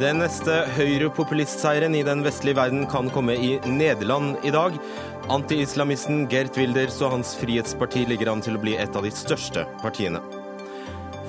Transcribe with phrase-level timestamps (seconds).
[0.00, 4.78] Den neste høyrepopulistseieren i den vestlige verden kan komme i Nederland i dag.
[5.28, 9.66] Anti-islamisten Gert Wilders og hans Frihetsparti ligger an til å bli et av de største
[9.82, 10.22] partiene.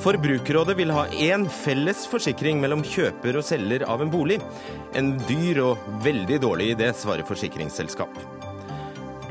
[0.05, 4.39] Forbrukerrådet vil ha én felles forsikring mellom kjøper og selger av en bolig.
[4.95, 8.23] En dyr og veldig dårlig idé, svarer forsikringsselskap.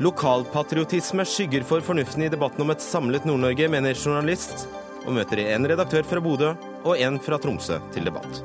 [0.05, 4.67] Lokalpatriotisme skygger for fornuften i debatten om et samlet Nord-Norge, mener journalist,
[5.01, 6.53] og møter en redaktør fra Bodø
[6.85, 8.43] og en fra Tromsø til debatt.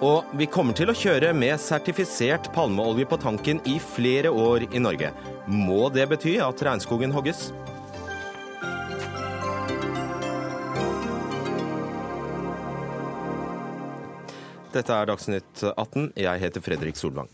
[0.00, 4.80] Og vi kommer til å kjøre med sertifisert palmeolje på tanken i flere år i
[4.80, 5.10] Norge.
[5.44, 7.50] Må det bety at regnskogen hogges?
[14.72, 16.12] Dette er Dagsnytt 18.
[16.16, 17.28] Jeg heter Fredrik Solvang.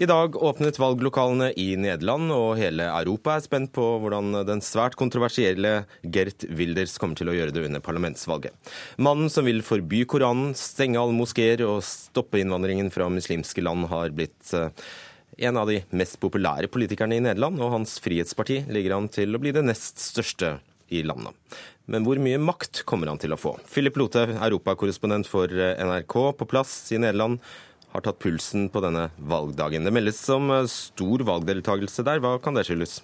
[0.00, 4.94] I dag åpnet valglokalene i Nederland, og hele Europa er spent på hvordan den svært
[4.96, 8.56] kontroversielle Gert Wilders kommer til å gjøre det under parlamentsvalget.
[8.96, 14.14] Mannen som vil forby Koranen, stenge alle moskeer og stoppe innvandringen fra muslimske land, har
[14.16, 14.70] blitt eh,
[15.44, 19.42] en av de mest populære politikerne i Nederland, og hans Frihetsparti ligger an til å
[19.42, 20.54] bli det nest største
[20.88, 21.36] i landet.
[21.92, 23.58] Men hvor mye makt kommer han til å få?
[23.68, 27.44] Philip Lote, europakorrespondent for NRK, på plass i Nederland
[27.92, 29.84] har tatt pulsen på denne valgdagen.
[29.84, 32.22] Det meldes om eh, stor valgdeltakelse der.
[32.24, 33.00] Hva kan det skyldes?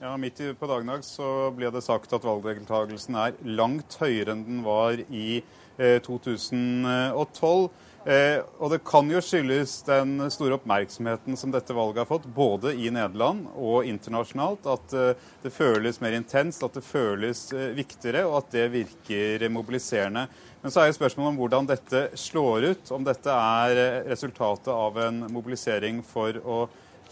[0.00, 4.96] Ja, Midt på så ble det sagt at valgdeltakelsen er langt høyere enn den var
[4.96, 5.42] i
[5.76, 7.68] eh, 2012.
[8.08, 12.72] Eh, og det kan jo skyldes den store oppmerksomheten som dette valget har fått, både
[12.72, 14.64] i Nederland og internasjonalt.
[14.72, 19.44] At eh, det føles mer intenst, at det føles eh, viktigere, og at det virker
[19.52, 20.28] mobiliserende.
[20.62, 22.94] Men så er jo spørsmålet om hvordan dette slår ut.
[22.96, 26.62] Om dette er eh, resultatet av en mobilisering for å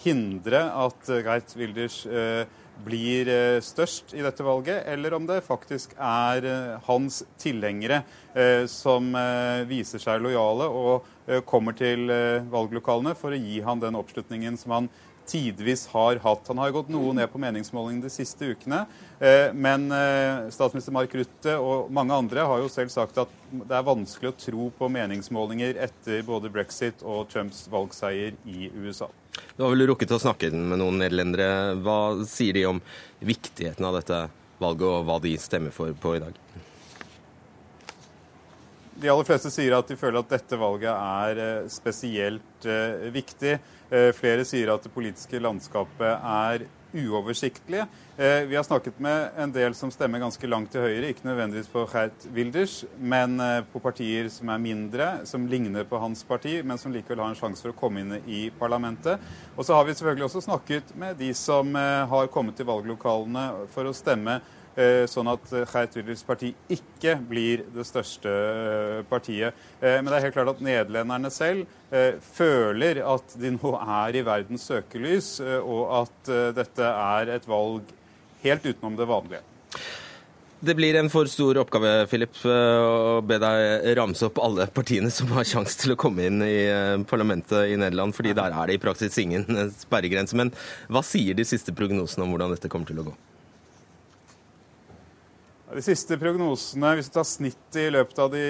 [0.05, 2.43] hindre at eh, Geit Wilders eh,
[2.85, 3.29] blir
[3.65, 6.47] størst i dette valget, eller om det faktisk er
[6.87, 8.03] hans tilhengere
[8.71, 9.11] som
[9.69, 12.07] viser seg lojale og kommer til
[12.53, 14.91] valglokalene for å gi han den oppslutningen som han
[15.29, 16.49] tidvis har hatt.
[16.49, 18.85] Han har gått noe ned på meningsmålingene de siste ukene.
[19.21, 23.77] Eh, men eh, statsminister Mark Rutte og mange andre har jo selv sagt at det
[23.77, 29.11] er vanskelig å tro på meningsmålinger etter både brexit og Trumps valgseier i USA.
[29.57, 31.77] Du har vel rukket å snakke med noen nederlendere.
[31.85, 32.83] Hva sier de om
[33.21, 34.25] viktigheten av dette
[34.59, 36.39] valget, og hva de stemmer for på i dag?
[38.99, 42.67] De aller fleste sier at de føler at dette valget er eh, spesielt
[43.15, 43.59] viktig.
[43.89, 47.85] Eh, flere sier at det politiske landskapet er uoversiktlig.
[48.17, 51.71] Eh, vi har snakket med en del som stemmer ganske langt til høyre, ikke nødvendigvis
[51.73, 56.59] på Gert Wilders, men eh, på partier som er mindre, som ligner på hans parti,
[56.65, 59.25] men som likevel har en sjanse for å komme inn i parlamentet.
[59.57, 63.89] Og så har vi selvfølgelig også snakket med de som har kommet til valglokalene for
[63.89, 64.58] å stemme Eh,
[65.11, 69.57] sånn at eh, Geit parti ikke blir det største eh, partiet.
[69.81, 71.67] Men det er helt klart at nederlenderne selv
[72.35, 75.29] føler at de nå er i verdens søkelys,
[75.63, 77.93] og at dette er et valg
[78.43, 79.41] helt utenom det vanlige.
[80.61, 85.31] Det blir en for stor oppgave Philip, å be deg ramse opp alle partiene som
[85.37, 86.59] har sjanse til å komme inn i
[87.09, 89.47] parlamentet i Nederland, fordi der er det i praksis ingen
[89.79, 90.37] sperregrense.
[90.39, 90.53] Men
[90.91, 93.17] hva sier de siste prognosene om hvordan dette kommer til å gå?
[95.69, 98.45] De siste prognosene, hvis vi tar snittet i løpet av de,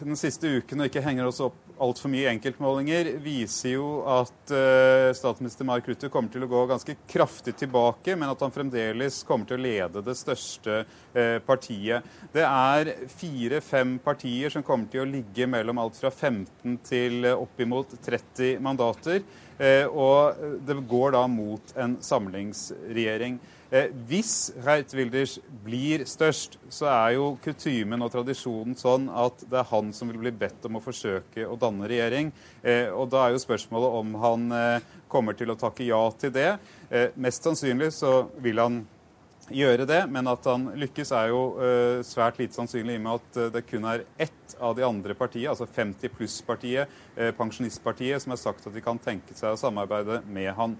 [0.00, 5.10] den siste uken og ikke henger oss opp altfor mye enkeltmålinger, viser jo at uh,
[5.12, 9.50] statsminister Mark Rutte kommer til å gå ganske kraftig tilbake, men at han fremdeles kommer
[9.50, 12.06] til å lede det største uh, partiet.
[12.32, 17.34] Det er fire-fem partier som kommer til å ligge mellom alt fra 15 til uh,
[17.42, 19.20] oppimot 30 mandater.
[19.58, 23.36] Uh, og det går da mot en samlingsregjering.
[23.72, 29.60] Eh, hvis Reit Wilders blir størst, så er jo kutymen og tradisjonen sånn at det
[29.60, 32.32] er han som vil bli bedt om å forsøke å danne regjering.
[32.62, 36.32] Eh, og da er jo spørsmålet om han eh, kommer til å takke ja til
[36.34, 36.50] det.
[37.18, 38.80] Mest sannsynlig så vil han
[39.52, 43.20] gjøre det, men at han lykkes er jo uh, svært lite sannsynlig i og med
[43.20, 48.22] at uh, det kun er ett av de andre partiene, altså 50 pluss-partiet, uh, Pensjonistpartiet,
[48.22, 50.76] som har sagt at de kan tenke seg å samarbeide med han.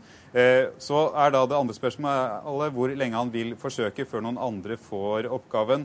[0.83, 5.29] så er da det andre spørsmålet hvor lenge han vil forsøke før noen andre får
[5.31, 5.85] oppgaven.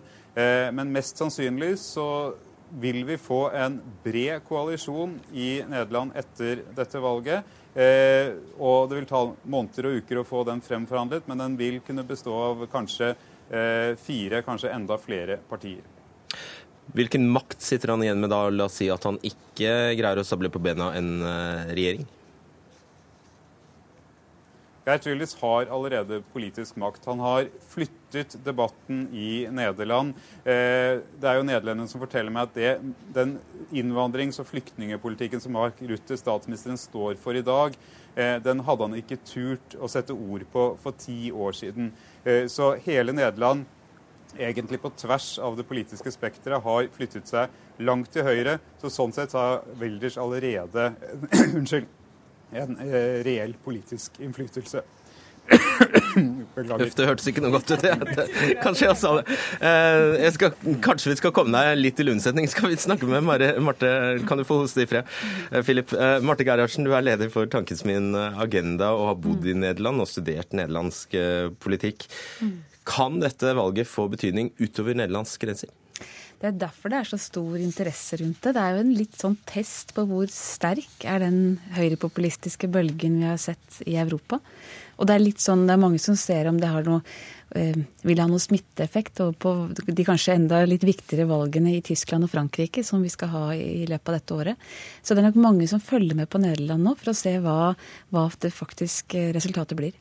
[0.73, 2.33] men mest sannsynlig så
[2.81, 7.45] vil vi få en bred koalisjon i Nederland etter dette valget.
[7.79, 11.79] Eh, og det vil ta måneder og uker å få den fremforhandlet, men den vil
[11.85, 15.85] kunne bestå av kanskje eh, fire, kanskje enda flere partier.
[16.91, 18.47] Hvilken makt sitter han igjen med da?
[18.51, 22.07] La oss si at han ikke greier å stable på bena en eh, regjering?
[24.89, 27.05] Geert har allerede politisk makt.
[27.05, 30.15] Han har flyttet debatten i Nederland.
[30.41, 32.71] Eh, det er jo nederlenderne som forteller meg at det,
[33.13, 33.35] den
[33.69, 37.77] innvandrings- og flyktningepolitikken som Mark Rutte, statsministeren, står for i dag,
[38.15, 41.91] eh, den hadde han ikke turt å sette ord på for ti år siden.
[42.25, 43.67] Eh, så hele Nederland
[44.37, 47.53] egentlig på tvers av det politiske spekteret har flyttet seg
[47.85, 48.57] langt til høyre.
[48.81, 50.91] Så sånn sett har Wilders allerede
[51.57, 51.87] unnskyld,
[52.53, 54.81] en eh, reell politisk innflytelse.
[55.49, 57.85] Uff, det hørtes ikke noe godt ut.
[58.61, 59.37] Kanskje jeg sa det.
[60.21, 60.51] Jeg skal,
[60.85, 62.45] kanskje vi skal komme deg litt til unnsetning.
[62.51, 63.49] Skal vi snakke med Marte?
[63.63, 63.89] Marte
[64.29, 65.09] kan du få hoste i fred?
[65.49, 69.57] Eh, Philip, eh, Marte Gerhardsen, du er leder for Tankesmien Agenda og har bodd i
[69.57, 71.17] Nederland og studert nederlandsk
[71.63, 72.05] politikk.
[72.89, 75.73] Kan dette valget få betydning utover nederlandske grenser?
[76.39, 78.53] Det er derfor det er så stor interesse rundt det.
[78.55, 83.27] Det er jo en litt sånn test på hvor sterk er den høyrepopulistiske bølgen vi
[83.27, 84.39] har sett i Europa.
[84.99, 87.03] Og det er litt sånn, det er mange som ser om det har noe,
[87.55, 87.75] eh,
[88.07, 92.83] vil ha noe smitteeffekt på de kanskje enda litt viktigere valgene i Tyskland og Frankrike
[92.87, 94.67] som vi skal ha i løpet av dette året.
[95.03, 97.73] Så det er nok mange som følger med på Nederland nå for å se hva,
[98.15, 99.95] hva det faktisk eh, resultatet blir.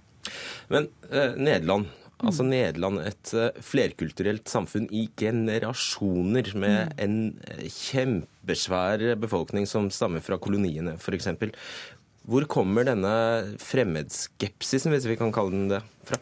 [0.70, 6.96] Men eh, Nederland Altså Nederland, et eh, flerkulturelt samfunn i generasjoner med mm.
[7.04, 11.30] en eh, kjempesvær befolkning som stammer fra koloniene, f.eks.
[12.28, 13.12] Hvor kommer denne
[13.62, 16.18] fremmedskepsisen, hvis vi kan kalle den det, fra?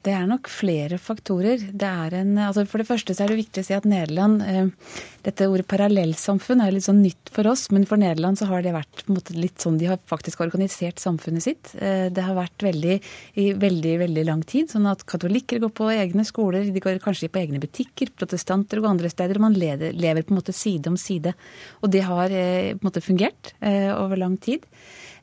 [0.00, 1.60] Det er nok flere faktorer.
[1.76, 4.94] Det en, altså for det første så er det viktig å si at Nederland eh,
[5.26, 8.72] Dette ordet parallellsamfunn er litt sånn nytt for oss, men for Nederland så har det
[8.72, 11.74] vært måte litt sånn de har faktisk organisert samfunnet sitt.
[11.76, 12.96] Eh, det har vært veldig
[13.44, 14.70] i veldig, veldig lang tid.
[14.72, 18.94] Sånn at katolikker går på egne skoler, de går kanskje på egne butikker, protestanter går
[18.94, 19.36] andre steder.
[19.36, 21.36] og Man lever, lever på en måte side om side.
[21.84, 24.64] Og det har eh, på en måte fungert over lang tid.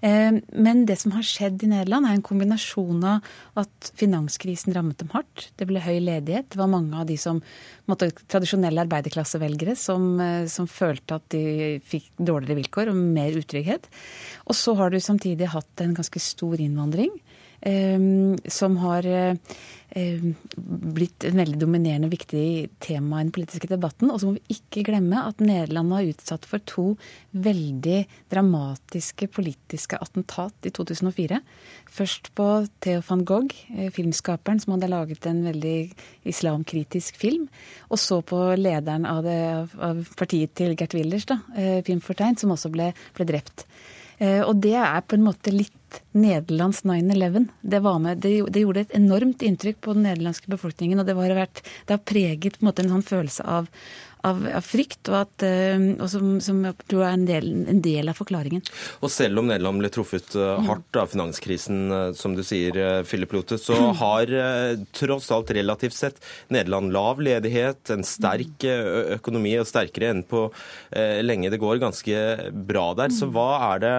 [0.06, 3.26] Eh, men det som har skjedd i Nederland, er en kombinasjon av
[3.58, 5.50] at finanskrisen rammet dem hardt.
[5.58, 6.50] Det ble høy ledighet.
[6.54, 7.42] Det var mange av de som
[7.90, 13.90] måtte, tradisjonelle arbeiderklassevelgere som, eh, som følte at de fikk dårligere vilkår og mer utrygghet.
[14.46, 17.12] Og så har du samtidig hatt en ganske stor innvandring.
[17.66, 19.34] Um, som har uh,
[20.58, 24.12] blitt en veldig dominerende viktig tema i den politiske debatten.
[24.14, 26.86] Og så må vi ikke glemme at Nederland var utsatt for to
[27.34, 31.42] veldig dramatiske politiske attentat i 2004.
[31.98, 32.48] Først på
[32.86, 35.78] Theo van Gogh, uh, filmskaperen som hadde laget en veldig
[36.30, 37.50] islamkritisk film.
[37.90, 39.42] Og så på lederen av, det,
[39.82, 41.42] av partiet til Gert Wilders, da,
[41.88, 43.66] Pim Fortein, som også ble, ble drept.
[44.18, 47.48] Og det er på en måte litt Nederlands 9-11.
[47.62, 47.80] Det,
[48.24, 51.00] det, gjorde et enormt inntrykk på den nederlandske befolkningen.
[51.00, 53.70] Og det, vært, det har preget en, en, sånn følelse av,
[54.26, 57.82] av, av frykt, og, at, eh, og som, som, jeg tror er en del, en
[57.84, 58.64] del, av forklaringen.
[59.02, 62.78] Og selv om Nederland ble truffet eh, hardt av finanskrisen, eh, som du sier,
[63.08, 64.34] Philip Lote, så har
[64.96, 66.22] tross alt relativt sett
[66.54, 68.66] Nederland lav ledighet, en sterk
[69.18, 70.48] økonomi, og sterkere enn på
[71.24, 71.52] lenge.
[71.52, 72.22] Det går ganske
[72.68, 73.14] bra der.
[73.14, 73.96] Så hva er det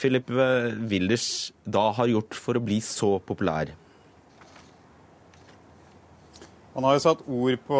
[0.00, 3.72] Philip Wilders da har gjort for å bli så populær?
[6.72, 7.78] Han har jo satt ord på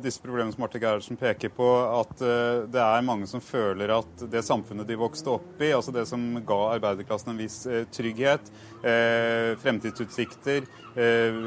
[0.00, 1.66] disse problemene som Marte Gerhardsen peker på.
[2.00, 5.92] At uh, det er mange som føler at det samfunnet de vokste opp i, altså
[5.92, 8.52] det som ga arbeiderklassen en viss uh, trygghet,
[8.84, 10.68] uh, fremtidsutsikter,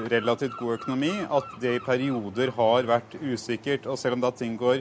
[0.07, 3.89] relativt god økonomi, at det i perioder har vært usikkert.
[3.91, 4.79] Og selv om da ting går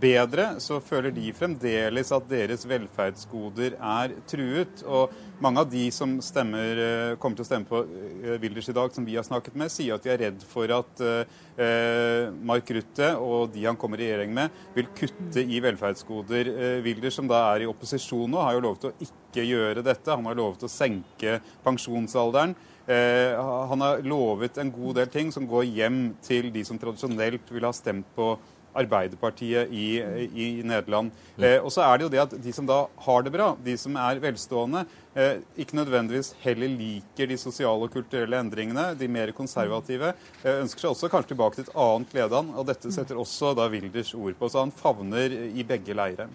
[0.00, 4.82] bedre, så føler de fremdeles at deres velferdsgoder er truet.
[4.86, 8.76] Og mange av de som stemmer, eh, kommer til å stemme på eh, Wilders i
[8.76, 12.70] dag, som vi har snakket med, sier at de er redd for at eh, Mark
[12.72, 16.52] Rutte og de han kommer i regjering med, vil kutte i velferdsgoder.
[16.52, 20.14] Eh, Wilders, som da er i opposisjon nå, har jo lovet å ikke gjøre dette.
[20.14, 22.56] Han har lovet å senke pensjonsalderen.
[22.86, 27.52] Eh, han har lovet en god del ting som går hjem til de som tradisjonelt
[27.54, 28.34] ville ha stemt på
[28.78, 29.86] Arbeiderpartiet i,
[30.32, 31.12] i Nederland.
[31.36, 33.76] Eh, og så er det jo det at de som da har det bra, de
[33.80, 38.92] som er velstående, eh, ikke nødvendigvis heller liker de sosiale og kulturelle endringene.
[38.98, 42.92] De mer konservative eh, ønsker seg også kanskje tilbake til et annet Ledan, og dette
[42.94, 44.50] setter også da Wilders ord på.
[44.52, 46.32] Så han favner i begge leirer.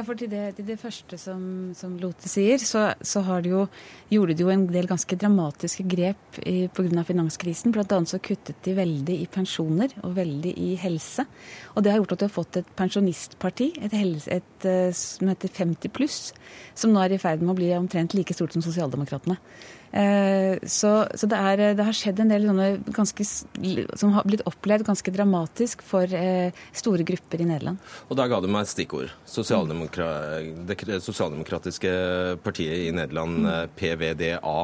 [0.00, 1.40] Ja, for til det, til det første som,
[1.76, 3.66] som, Lote sier, så, så det jo,
[4.08, 7.02] gjorde de jo en del ganske dramatiske grep pga.
[7.04, 7.74] finanskrisen.
[7.76, 11.26] Annet så kuttet de veldig i pensjoner og veldig i helse.
[11.74, 15.28] Og det har gjort at de har fått et pensjonistparti, et, helse, et, eh, som
[15.28, 16.32] heter 50 pluss,
[16.72, 19.36] som nå er i ferd med å bli omtrent like stort som Sosialdemokratene.
[19.92, 22.46] Eh, så, så det, er, det, har skjedd en del
[22.94, 27.80] ganske, som har blitt opplevd ganske dramatisk for eh, store grupper i Nederland.
[28.08, 29.10] Og da ga du meg et stikkord.
[29.28, 30.10] Sosialdemokra
[30.68, 31.90] det sosialdemokratiske
[32.44, 33.72] partiet i Nederland, mm.
[33.78, 34.56] PVDA,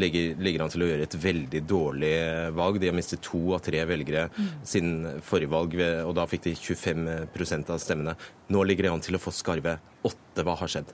[0.00, 2.14] ligger, ligger, an til å gjøre et veldig dårlig
[2.56, 2.80] valg.
[2.82, 4.50] De har mistet to av tre velgere mm.
[4.66, 5.78] siden forrige valg,
[6.08, 8.16] og da fikk de 25% av stemmene.
[8.50, 10.42] Nå ligger de an til å få skarve åtte.
[10.44, 10.90] Hva har skjedd?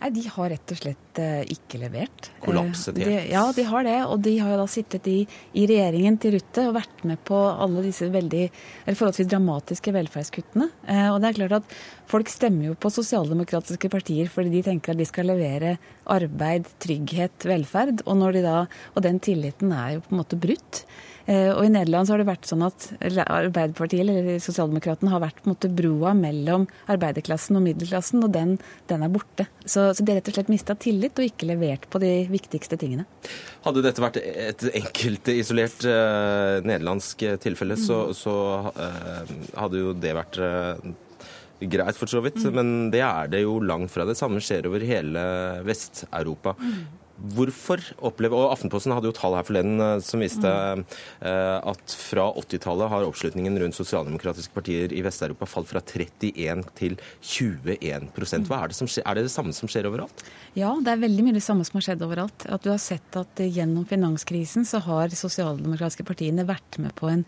[0.00, 2.30] Nei, De har rett og slett uh, ikke levert.
[2.40, 3.10] Kollapset helt?
[3.10, 3.96] De, ja, de har det.
[4.08, 5.18] Og de har jo da sittet i,
[5.52, 8.46] i, regjeringen til Rutte og vært med på alle disse veldig,
[8.86, 10.70] eller forholdsvis dramatiske velferdskuttene.
[10.88, 11.76] Uh, og det er klart at
[12.10, 15.76] folk stemmer jo på sosialdemokratiske partier fordi de tenker at de skal levere
[16.10, 18.04] arbeid, trygghet, velferd.
[18.06, 18.64] Og, de da,
[18.94, 20.84] og den tilliten er jo på en måte brutt.
[21.30, 25.38] Eh, og I Nederland så har det vært sånn at Arbeiderpartiet eller Sosialdemokratene har vært
[25.38, 28.56] på en måte broa mellom arbeiderklassen og middelklassen, og den,
[28.90, 29.46] den er borte.
[29.62, 32.80] Så, så de har rett og slett mista tillit og ikke levert på de viktigste
[32.80, 33.06] tingene.
[33.62, 37.84] Hadde dette vært et enkelt isolert uh, nederlandsk tilfelle, mm.
[37.84, 38.34] så, så
[38.74, 40.90] uh, hadde jo det vært uh,
[41.60, 42.40] greit, for så vidt.
[42.42, 42.56] Mm.
[42.56, 44.08] Men det er det jo langt fra.
[44.08, 45.22] Det samme skjer over hele
[45.68, 46.56] Vest-Europa.
[46.58, 46.82] Mm.
[47.34, 50.84] Hvorfor opplever, og Aftenposten hadde jo tall her forleden eh, som viste mm.
[51.70, 58.48] at fra 80-tallet har oppslutningen rundt sosialdemokratiske partier i Vest-Europa falt fra 31 til 21%
[58.48, 59.04] Hva er det som skjer?
[59.06, 60.24] Er det det samme som skjer overalt?
[60.58, 62.46] Ja, det er veldig mye det samme som har skjedd overalt.
[62.50, 67.24] At du har sett at gjennom finanskrisen så har sosialdemokratiske partiene vært med på en,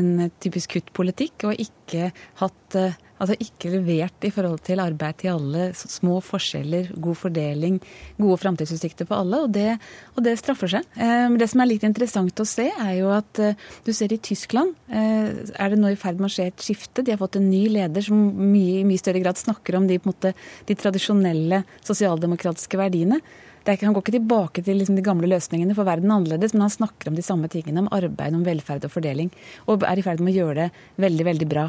[0.00, 5.30] en typisk kuttpolitikk og ikke hatt eh, Altså ikke levert i forhold til arbeid til
[5.30, 7.76] alle, små forskjeller, god fordeling,
[8.18, 9.44] gode framtidsutsikter for alle.
[9.46, 9.76] Og det,
[10.16, 10.88] og det, straffer seg.
[10.98, 13.54] Eh, det som er litt interessant å se, er jo at eh,
[13.86, 17.04] du ser i Tyskland er det nå i ferd med å skje et skifte.
[17.04, 18.18] De har fått en ny leder som
[18.58, 20.34] i mye større grad snakker om de, måte,
[20.68, 23.22] de tradisjonelle sosialdemokratiske verdiene.
[23.62, 26.74] Ikke, han går ikke tilbake til liksom de gamle løsningene for verden annerledes, men han
[26.74, 29.30] snakker om de samme tingene, om arbeid, om velferd og fordeling.
[29.70, 31.68] Og er i ferd med å gjøre det veldig, veldig bra.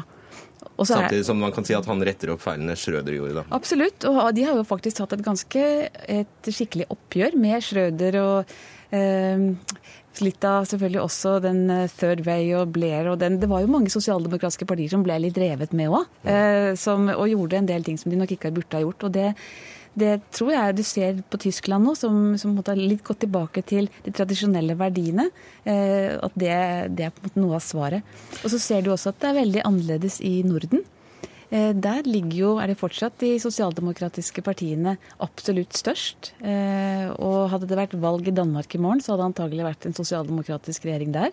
[0.84, 3.44] Samtidig som man kan si at han retter opp feilene Schrøder gjorde, da.
[3.56, 4.06] Absolutt.
[4.10, 8.56] Og de har jo faktisk tatt et ganske et skikkelig oppgjør med Schrøder og
[8.94, 9.50] eh,
[10.22, 13.70] Litt av selvfølgelig også den eh, Third Way og Blair og den Det var jo
[13.72, 16.04] mange sosialdemokratiske partier som ble litt revet med òg.
[16.30, 16.70] Eh,
[17.16, 19.08] og gjorde en del ting som de nok ikke burde ha gjort.
[19.08, 19.32] og det
[19.94, 23.88] det tror jeg du ser på Tyskland nå, som, som har litt gått tilbake til
[24.04, 25.28] de tradisjonelle verdiene.
[25.62, 26.56] Eh, at det,
[26.98, 28.16] det, er på en måte noe av svaret.
[28.42, 30.82] Og så ser du også at det er veldig annerledes i Norden.
[31.54, 36.32] Eh, der ligger jo, er det fortsatt de sosialdemokratiske partiene absolutt størst.
[36.42, 39.86] Eh, og hadde det vært valg i Danmark i morgen, så hadde det antagelig vært
[39.86, 41.30] en sosialdemokratisk regjering der.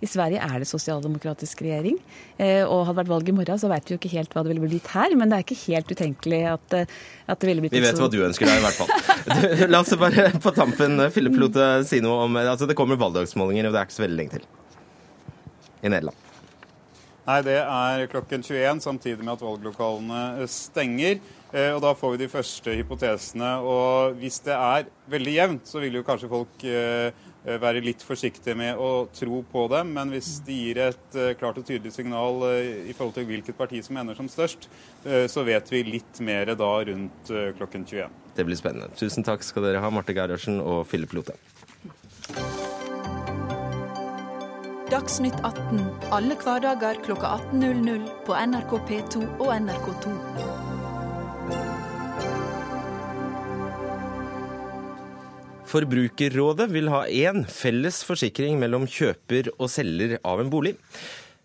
[0.00, 1.98] I Sverige er det sosialdemokratisk regjering.
[2.40, 4.54] Eh, og hadde vært valg i morgen, så vet vi jo ikke helt hva det
[4.54, 5.12] ville blitt her.
[5.18, 6.94] Men det er ikke helt utenkelig at, eh,
[7.28, 9.68] at det ville blitt Vi vet hva du ønsker deg, i hvert fall.
[9.72, 13.76] la oss bare på tampen, Philip Lote, si noe om altså Det kommer valgdagsmålinger, og
[13.76, 14.48] det er ikke så veldig lenge til
[15.80, 16.26] i Nederland.
[17.30, 21.20] Nei, det er klokken 21, samtidig med at valglokalene stenger.
[21.52, 23.52] Eh, og da får vi de første hypotesene.
[23.60, 27.12] Og hvis det er veldig jevnt, så vil jo kanskje folk Eh,
[27.44, 29.94] være litt forsiktige med å tro på dem.
[29.96, 33.58] Men hvis de gir et uh, klart og tydelig signal uh, i forhold til hvilket
[33.58, 34.68] parti som ender som størst,
[35.32, 38.18] så vet vi litt mer da rundt klokken 21.
[38.36, 38.90] Det blir spennende.
[39.00, 41.38] Tusen takk skal dere ha, Marte Gerhardsen og Philip Lote.
[44.90, 45.80] Dagsnytt 18
[46.10, 50.29] alle hverdager klokka 18.00 på NRK P2 og NRK2.
[55.70, 60.72] Forbrukerrådet vil ha én felles forsikring mellom kjøper og selger av en bolig.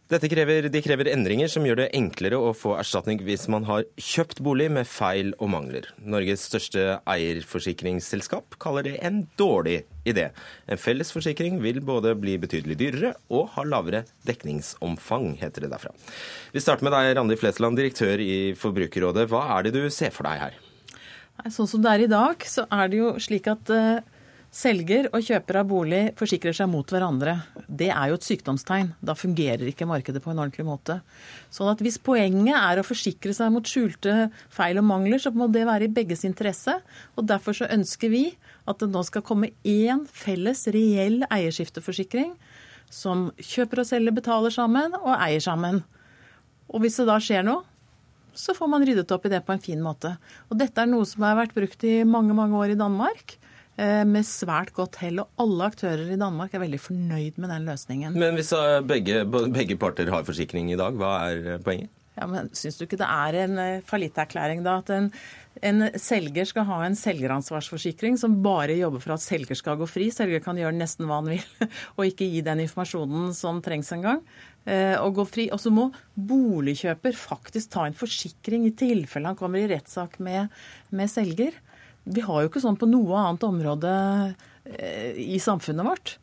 [0.10, 3.86] Dette krever, de krever endringer som gjør det enklere å få erstatning hvis man har
[4.02, 5.92] kjøpt bolig med feil og mangler.
[6.02, 10.32] Norges største eierforsikringsselskap kaller det en dårlig idé.
[10.66, 15.94] En felles forsikring vil både bli betydelig dyrere og ha lavere dekningsomfang, heter det derfra.
[16.54, 19.30] Vi starter med deg, Randi Flesland, direktør i Forbrukerrådet.
[19.30, 20.60] Hva er det du ser for deg her?
[21.52, 24.14] Sånn som det er i dag, så er det jo slik at uh
[24.56, 27.34] Selger og kjøper av bolig forsikrer seg mot hverandre.
[27.68, 28.94] Det er jo et sykdomstegn.
[29.04, 31.02] Da fungerer ikke markedet på en ordentlig måte.
[31.52, 35.50] Sånn at hvis poenget er å forsikre seg mot skjulte feil og mangler, så må
[35.52, 36.78] det være i begges interesse.
[37.20, 38.24] Og derfor så ønsker vi
[38.64, 42.32] at det nå skal komme én felles, reell eierskifteforsikring
[42.88, 45.84] som kjøper og selger betaler sammen og eier sammen.
[46.72, 47.66] Og hvis det da skjer noe,
[48.36, 50.16] så får man ryddet opp i det på en fin måte.
[50.48, 53.36] Og dette er noe som har vært brukt i mange, mange år i Danmark.
[53.76, 55.20] Eh, med svært godt hell.
[55.20, 58.16] Og alle aktører i Danmark er veldig fornøyd med den løsningen.
[58.16, 61.92] Men hvis eh, begge, begge parter har forsikring i dag, hva er eh, poenget?
[62.16, 65.10] Ja, men Syns du ikke det er en fallitterklæring da at en,
[65.60, 70.08] en, selger skal ha en selgeransvarsforsikring som bare jobber for at selger skal gå fri?
[70.16, 71.44] Selger kan gjøre nesten hva han vil,
[71.98, 74.24] og ikke gi den informasjonen som trengs engang.
[75.04, 75.50] Og gå fri.
[75.52, 80.56] Og så må boligkjøper faktisk ta en forsikring i tilfelle han kommer i rettssak med,
[80.96, 81.60] med selger.
[82.06, 83.92] Vi har jo ikke sånn på noe annet område
[84.66, 86.16] eh, i samfunnet vårt.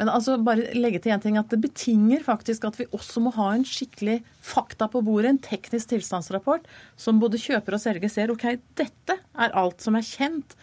[0.00, 3.32] Men altså bare legge til en ting at det betinger faktisk at vi også må
[3.36, 6.64] ha en skikkelig fakta på bordet, en teknisk tilstandsrapport,
[6.98, 8.32] som både kjøper og selger ser.
[8.32, 8.46] OK,
[8.78, 10.56] dette er alt som er kjent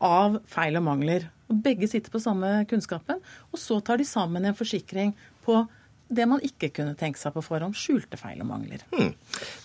[0.00, 1.28] av feil og mangler.
[1.50, 3.20] Og Begge sitter på samme kunnskapen,
[3.52, 5.12] og så tar de sammen en forsikring
[5.46, 5.64] på
[6.06, 7.74] det man ikke kunne tenke seg på forhånd.
[7.74, 8.84] Skjulte feil og mangler.
[8.92, 9.12] Hmm.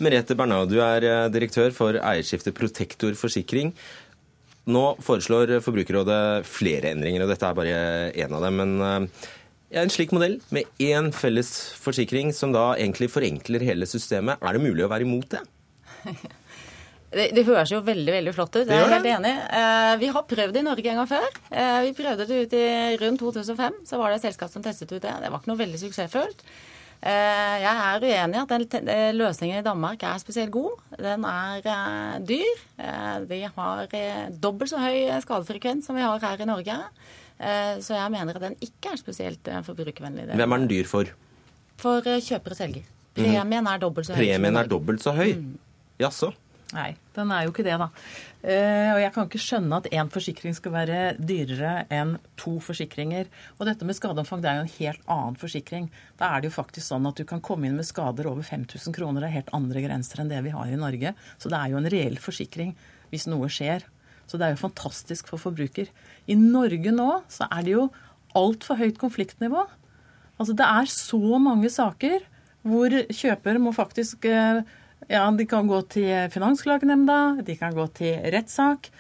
[0.02, 3.76] Merete Bernau, du er eh, direktør for eierskiftet Protektor forsikring.
[4.70, 7.78] Nå foreslår Forbrukerrådet flere endringer, og dette er bare
[8.14, 8.60] én av dem.
[8.62, 9.32] Men eh,
[9.82, 11.50] en slik modell med én felles
[11.82, 15.44] forsikring, som da egentlig forenkler hele systemet, er det mulig å være imot det?
[17.12, 18.70] Det, det, høres jo veldig veldig flott ut.
[18.72, 19.32] Jeg er helt enig.
[19.52, 21.34] Eh, vi har prøvd det i Norge en gang før.
[21.52, 22.68] Eh, vi prøvde det ut i
[23.02, 23.82] rundt 2005.
[23.90, 25.12] Så var det et selskap som testet ut det.
[25.20, 26.46] Det var ikke noe veldig suksessfullt.
[27.02, 30.76] Eh, jeg er uenig i at den eh, løsningen i Danmark er spesielt god.
[31.02, 32.62] Den er eh, dyr.
[33.26, 33.96] De har
[34.44, 36.78] dobbelt så høy skadefrekvens som vi har her i Norge.
[37.82, 40.28] Så jeg mener at den ikke er spesielt forbrukervennlig.
[40.38, 41.10] Hvem er den dyr for?
[41.82, 42.84] For kjøper og selger.
[43.18, 44.22] Premien er dobbelt så høy.
[44.22, 45.32] Premien er dobbelt så høy?
[45.40, 45.56] Mm.
[46.04, 46.30] Jaså?
[46.72, 47.90] Nei, den er jo ikke det, da.
[48.42, 53.28] Uh, og jeg kan ikke skjønne at én forsikring skal være dyrere enn to forsikringer.
[53.58, 55.90] Og dette med skadeomfang det er jo en helt annen forsikring.
[56.22, 58.96] Da er det jo faktisk sånn at du kan komme inn med skader over 5000
[58.96, 59.26] kroner.
[59.26, 61.14] Det er helt andre grenser enn det vi har i Norge.
[61.38, 62.72] Så det er jo en reell forsikring
[63.12, 63.84] hvis noe skjer.
[64.32, 65.92] Så det er jo fantastisk for forbruker.
[66.32, 67.90] I Norge nå så er det jo
[68.38, 69.66] altfor høyt konfliktnivå.
[70.40, 72.22] Altså det er så mange saker
[72.64, 74.62] hvor kjøper må faktisk uh,
[75.10, 78.92] ja, de kan gå til Finansklagenemnda, de kan gå til rettssak.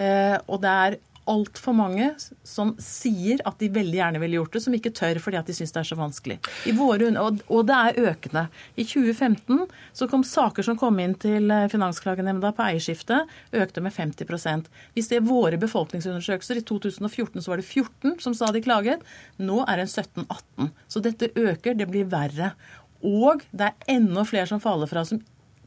[0.00, 2.08] Eh, og det er altfor mange
[2.46, 5.54] som sier at de veldig gjerne ville gjort det, som ikke tør fordi at de
[5.54, 6.38] syns det er så vanskelig.
[6.78, 8.44] Våre, og, det er økende.
[8.74, 9.62] I 2015
[9.98, 13.22] så kom saker som kom inn til eh, Finansklagenemnda på eierskifte,
[13.54, 18.34] økte med 50 Hvis det er våre befolkningsundersøkelser, i 2014 så var det 14 som
[18.34, 19.02] sa de klaget.
[19.38, 20.72] Nå er det 17-18.
[20.88, 22.54] Så dette øker, det blir verre.
[23.02, 25.20] Og det er enda flere som faller fra, som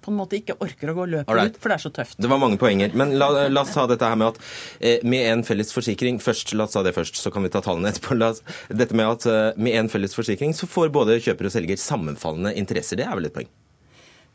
[0.05, 1.55] på en måte ikke orker å gå løpet right.
[1.55, 2.19] ut, for det er så tøft.
[2.21, 2.95] Det var mange poenger.
[2.97, 4.39] Men la, la oss ta dette her med at
[4.79, 7.63] eh, med en felles forsikring først, La oss ta det først, så kan vi ta
[7.65, 8.17] tallene etterpå.
[8.25, 11.81] Oss, dette med at eh, med en felles forsikring så får både kjøper og selger
[11.81, 13.01] sammenfallende interesser.
[13.01, 13.51] Det er vel et poeng?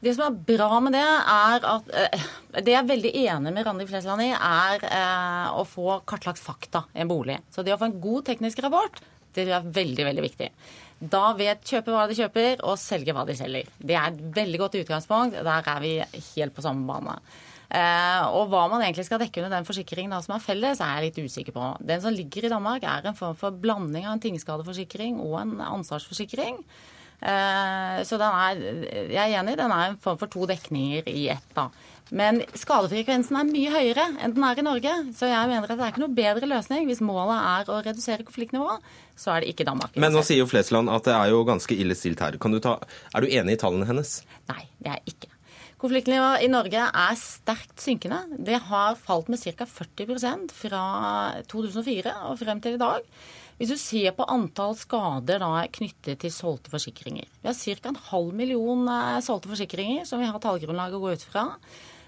[0.00, 2.28] Det som er bra med det, er at eh,
[2.64, 6.86] Det jeg er veldig enig med Randi Flesland i, er eh, å få kartlagt fakta
[6.94, 7.36] i en bolig.
[7.52, 9.02] Så det å få en god teknisk rapport,
[9.36, 10.48] det er veldig, veldig viktig.
[11.00, 13.68] Da vet kjøper hva de kjøper, og selger hva de selger.
[13.80, 15.38] Det er et veldig godt utgangspunkt.
[15.40, 15.94] Der er vi
[16.34, 17.16] helt på samme bane.
[17.70, 20.98] Eh, og hva man egentlig skal dekke under den forsikringen da, som er felles, er
[20.98, 21.68] jeg litt usikker på.
[21.86, 25.54] Den som ligger i Danmark, er en form for blanding av en tingskadeforsikring og en
[25.68, 26.58] ansvarsforsikring.
[27.20, 28.64] Eh, så den er,
[29.12, 31.48] jeg er enig, den er en form for to dekninger i ett.
[31.56, 31.68] da.
[32.10, 34.94] Men skadefrekvensen er mye høyere enn den er i Norge.
[35.16, 36.86] Så jeg mener at det er ikke noe bedre løsning.
[36.90, 38.86] Hvis målet er å redusere konfliktnivået,
[39.18, 39.98] så er det ikke Danmark.
[40.00, 42.38] Men nå sier jo Flesland at det er jo ganske ille stilt her.
[42.40, 42.78] Du ta,
[43.14, 44.20] er du enig i tallene hennes?
[44.50, 45.36] Nei, det er jeg ikke.
[45.80, 48.24] Konfliktnivået i Norge er sterkt synkende.
[48.36, 49.64] Det har falt med ca.
[49.64, 50.82] 40% fra
[51.48, 53.06] 2004 og frem til i dag.
[53.60, 57.90] Hvis du ser på antall skader da, knyttet til solgte forsikringer Vi har ca.
[57.90, 61.42] en halv million eh, solgte forsikringer som vi har tallgrunnlag å gå ut fra.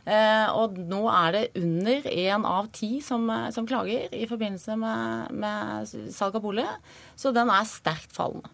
[0.02, 4.74] Eh, og nå er det under én av ti som, eh, som, klager i forbindelse
[4.78, 6.66] med, med salg av bolig.
[7.14, 8.50] Så den er sterkt fallende.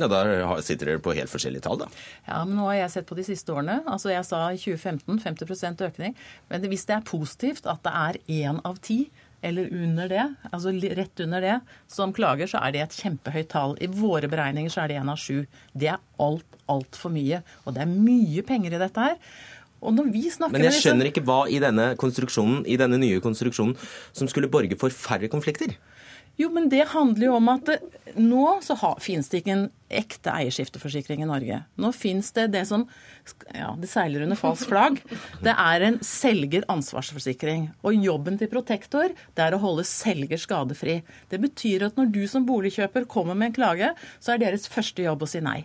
[0.00, 0.22] Ja, Da
[0.64, 1.88] sitter dere på helt forskjellige tall, da.
[2.24, 3.82] Ja, men nå har jeg sett på de siste årene.
[3.84, 6.16] Altså Jeg sa i 2015 50% økning.
[6.48, 9.04] Men hvis det er positivt at det er én av ti
[9.42, 11.54] eller under det, altså rett under det,
[11.90, 13.74] som klager, så er det et kjempehøyt tall.
[13.82, 15.42] I våre beregninger så er det én av sju.
[15.74, 17.42] Det er alt, altfor mye.
[17.66, 19.18] Og det er mye penger i dette her.
[19.82, 23.74] Men jeg skjønner ikke hva i denne konstruksjonen, i denne nye konstruksjonen
[24.14, 25.74] som skulle borge for færre konflikter.
[26.40, 27.68] Jo, men det handler jo om at
[28.16, 31.58] nå så ha, finnes det ikke en ekte eierskifteforsikring i Norge.
[31.76, 32.86] Nå finnes det det som
[33.52, 35.02] ja, det seiler under falskt flagg.
[35.44, 37.68] Det er en selger-ansvarsforsikring.
[37.84, 41.02] Og jobben til Protektor det er å holde selger skadefri.
[41.28, 45.04] Det betyr at når du som boligkjøper kommer med en klage, så er deres første
[45.04, 45.60] jobb å si nei.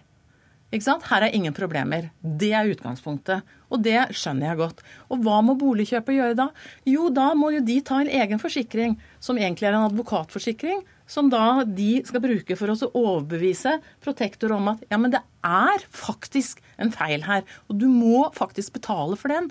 [0.67, 2.10] Her er ingen problemer.
[2.21, 3.43] Det er utgangspunktet.
[3.71, 4.84] Og det skjønner jeg godt.
[5.10, 6.49] Og hva må boligkjøper gjøre da?
[6.84, 11.30] Jo, da må jo de ta en egen forsikring, som egentlig er en advokatforsikring, som
[11.32, 16.60] da de skal bruke for å overbevise Protektor om at ja, men det er faktisk
[16.77, 19.47] en feil her, og du må faktisk betale for den.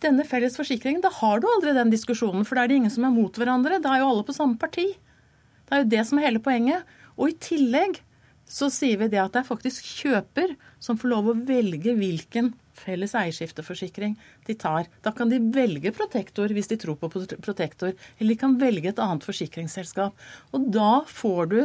[0.00, 3.04] Denne felles forsikringen, da har du aldri den diskusjonen, for da er det ingen som
[3.04, 3.80] er mot hverandre.
[3.84, 4.88] Da er jo alle på samme parti.
[5.66, 6.84] Det er jo det som er hele poenget.
[7.16, 8.00] Og i tillegg
[8.46, 12.52] så sier vi det at det er faktisk kjøper som får lov å velge hvilken
[12.76, 14.14] felles eierskifteforsikring
[14.46, 14.86] de tar.
[15.02, 19.02] Da kan de velge Protektor hvis de tror på Protektor, eller de kan velge et
[19.02, 20.14] annet forsikringsselskap.
[20.54, 21.60] Og da får du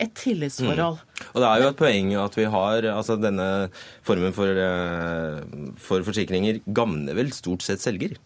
[0.00, 1.00] et tillitsforhold.
[1.00, 1.30] Mm.
[1.34, 3.48] Og Det er jo et poeng at vi har altså denne
[4.06, 5.42] formen for, eh,
[5.76, 8.16] for forsikringer gagner vel stort sett selger?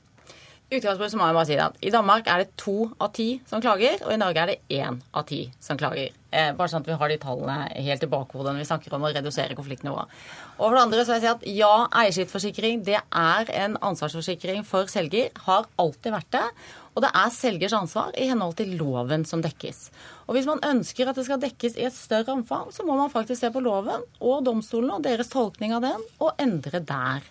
[0.73, 4.01] Utgangspunktet må jeg bare si at I Danmark er det to av ti som klager,
[4.05, 6.15] og i Norge er det én av ti som klager.
[6.35, 9.05] Eh, bare sånn at vi har de tallene helt i bakhodet når vi snakker om
[9.07, 10.15] å redusere konfliktnivået.
[10.57, 14.65] Og for det andre så vil jeg si at ja, eierskiftforsikring det er en ansvarsforsikring
[14.67, 15.31] for selger.
[15.47, 16.49] Har alltid vært det.
[16.95, 19.89] Og det er selgers ansvar i henhold til loven som dekkes.
[20.29, 23.11] Og hvis man ønsker at det skal dekkes i et større omfang, så må man
[23.13, 27.27] faktisk se på loven og domstolene og deres tolkning av den, og endre der.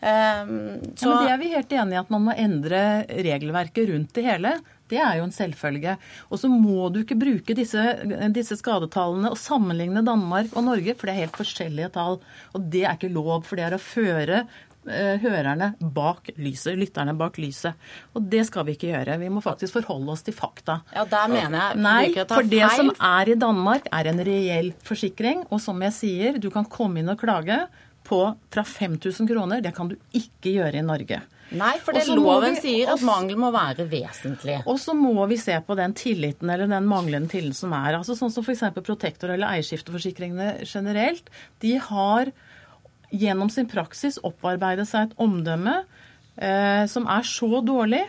[0.00, 1.08] Um, så...
[1.08, 4.24] ja, men Det er vi helt enige i, at man må endre regelverket rundt det
[4.24, 4.54] hele.
[4.90, 5.96] Det er jo en selvfølge.
[6.32, 7.84] Og så må du ikke bruke disse,
[8.34, 12.18] disse, skadetallene og sammenligne Danmark og Norge, for det er helt forskjellige tall.
[12.56, 17.14] Og det er ikke lov, for det er å føre uh, hørerne bak lyset, lytterne
[17.20, 17.92] bak lyset.
[18.16, 19.20] Og det skal vi ikke gjøre.
[19.20, 20.80] Vi må faktisk forholde oss til fakta.
[20.96, 25.44] Ja, der mener jeg Nei, for det som er i Danmark, er en reell forsikring.
[25.52, 27.60] Og som jeg sier, du kan komme inn og klage
[28.06, 29.60] på fra 5000 kroner.
[29.64, 31.20] Det kan du ikke gjøre i Norge.
[31.50, 34.60] Nei, for det loven vi, sier at mangel må være vesentlig.
[34.70, 37.98] Og så må vi se på den tilliten eller den manglende tilliten som er.
[37.98, 38.62] Altså Sånn som f.eks.
[38.78, 41.26] Protektor eller eierskifteforsikringene generelt.
[41.62, 42.30] De har
[43.10, 45.80] gjennom sin praksis opparbeidet seg et omdømme
[46.38, 48.04] eh, som er så dårlig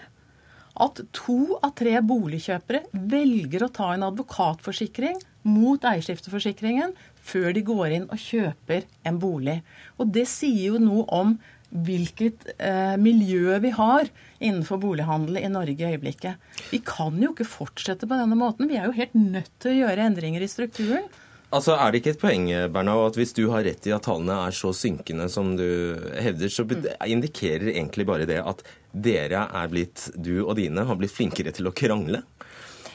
[0.81, 5.17] at to av tre boligkjøpere velger å ta en advokatforsikring
[5.49, 9.61] mot eierskifteforsikringen før de går inn og kjøper en bolig.
[10.01, 11.35] Og det sier jo noe om
[11.71, 14.09] hvilket eh, miljø vi har
[14.43, 16.51] innenfor bolighandel i Norge i øyeblikket.
[16.71, 18.67] Vi kan jo ikke fortsette på denne måten.
[18.67, 21.07] Vi er jo helt nødt til å gjøre endringer i strukturen.
[21.51, 24.37] Altså, Er det ikke et poeng Bernau, at hvis du har rett i at tallene
[24.47, 30.07] er så synkende som du hevder, så indikerer egentlig bare det at dere er blitt,
[30.15, 32.23] du og dine, har blitt flinkere til å krangle?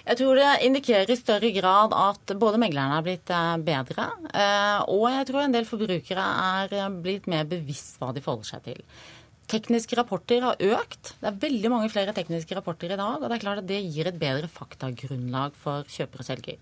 [0.07, 4.81] Jeg tror det indikerer i større grad at både meglerne er blitt eh, bedre, eh,
[4.87, 6.27] og jeg tror en del forbrukere
[6.63, 8.85] er eh, blitt mer bevisst hva de forholder seg til.
[9.51, 11.13] Tekniske rapporter har økt.
[11.19, 13.21] Det er veldig mange flere tekniske rapporter i dag.
[13.21, 16.59] Og det er klart at det gir et bedre faktagrunnlag for kjøper og selger.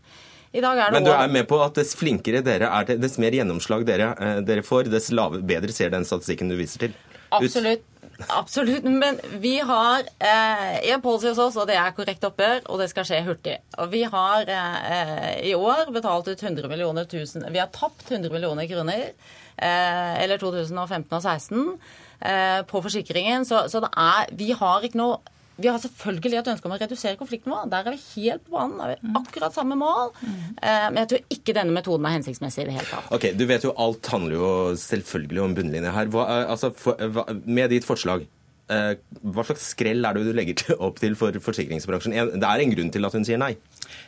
[0.53, 4.13] Men du er med på at dess flinkere dere er, dess mer gjennomslag dere,
[4.45, 7.01] dere får, dess lave, bedre ser den statistikken du viser til?
[7.33, 7.89] Absolutt.
[8.29, 8.85] Absolutt.
[8.85, 12.89] Men vi har eh, en policy hos oss, og det er korrekt oppgjør, og det
[12.93, 13.57] skal skje hurtig.
[13.79, 18.33] Og vi har eh, i år betalt ut 100 millioner tusen Vi har tapt 100
[18.33, 19.13] millioner kroner,
[19.57, 21.79] eh, eller 2015 og 2016,
[22.21, 23.47] eh, på forsikringen.
[23.49, 27.19] Så, så er Vi har ikke noe vi har selvfølgelig et ønske om å redusere
[27.19, 27.71] konfliktnivået.
[27.71, 28.81] Der er vi helt på banen.
[28.83, 30.11] Er vi akkurat samme mål.
[30.25, 33.11] Eh, men jeg tror ikke denne metoden er hensiktsmessig i det hele tatt.
[33.15, 34.49] Ok, Du vet jo alt handler jo
[34.83, 36.11] selvfølgelig om bunnlinje her.
[36.11, 40.33] Hva, eh, altså, for, hva, med ditt forslag, eh, hva slags skrell er det du
[40.33, 42.15] legger opp til for forsikringsbransjen?
[42.41, 43.53] Det er en grunn til at hun sier nei?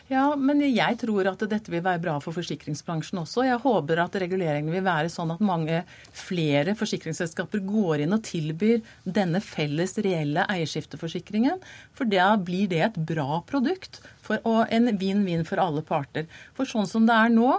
[0.08, 3.44] Ja, men jeg tror at dette vil være bra for forsikringsbransjen også.
[3.44, 5.82] Jeg håper at reguleringen vil være sånn at mange
[6.16, 11.60] flere forsikringsselskaper går inn og tilbyr denne felles reelle eierskifteforsikringen.
[11.96, 14.00] For da blir det et bra produkt
[14.38, 16.30] og en vinn-vinn for alle parter.
[16.56, 17.58] For sånn som det er nå,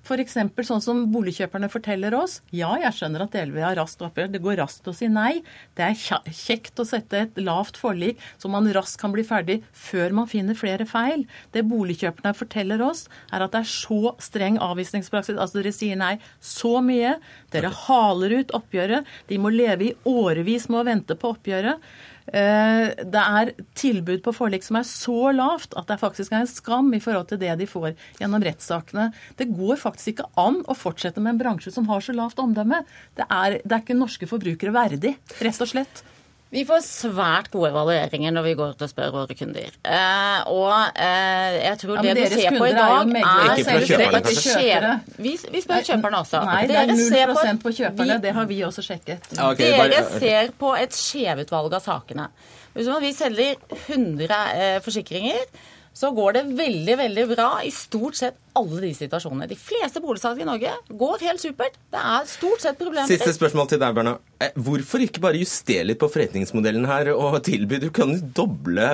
[0.00, 0.36] F.eks.
[0.66, 2.38] sånn som boligkjøperne forteller oss.
[2.56, 4.30] Ja, jeg skjønner at DLV har raskt oppgjør.
[4.32, 5.42] Det går raskt å si nei.
[5.78, 10.16] Det er kjekt å sette et lavt forlik, så man raskt kan bli ferdig før
[10.16, 11.26] man finner flere feil.
[11.54, 15.38] Det boligkjøperne forteller oss, er at det er så streng avvisningspraksis.
[15.38, 17.16] Altså dere sier nei så mye.
[17.52, 19.08] Dere haler ut oppgjøret.
[19.28, 21.84] De må leve i årevis med å vente på oppgjøret.
[22.30, 26.50] Eh, det er tilbud på forlik som er så lavt at det faktisk er en
[26.50, 29.08] skam i forhold til det de får gjennom rettssakene.
[29.40, 32.84] Det går faktisk ikke an å fortsette med en bransje som har så lavt omdømme.
[33.18, 36.04] Det er, det er ikke norske forbrukere verdig, rett og slett.
[36.50, 39.70] Vi får svært gode evalueringer når vi går ut og spør våre kunder.
[39.86, 43.76] Eh, og eh, jeg tror ja, det du ser på i dag, er, Ikke fra
[43.86, 44.94] kjøperne, kanskje?
[45.14, 46.42] Vi, vi, spør kjøperne også.
[46.48, 48.16] Nei, det er 0 på, på kjøperne.
[48.16, 49.30] Vi, det har vi også sjekket.
[49.38, 52.26] Okay, dere ser på et skjevutvalg av sakene.
[52.74, 55.46] Hvis vi selger 100 eh, forsikringer,
[55.94, 59.48] så går det veldig veldig bra i stort sett alle de situasjonene.
[59.50, 61.76] De fleste boligsalg i Norge går helt supert.
[61.92, 63.08] Det er stort sett problemer.
[63.10, 64.16] Siste spørsmål til deg, Berna.
[64.40, 68.86] Eh, hvorfor ikke bare justere litt på forretningsmodellen her og tilby Du kan jo doble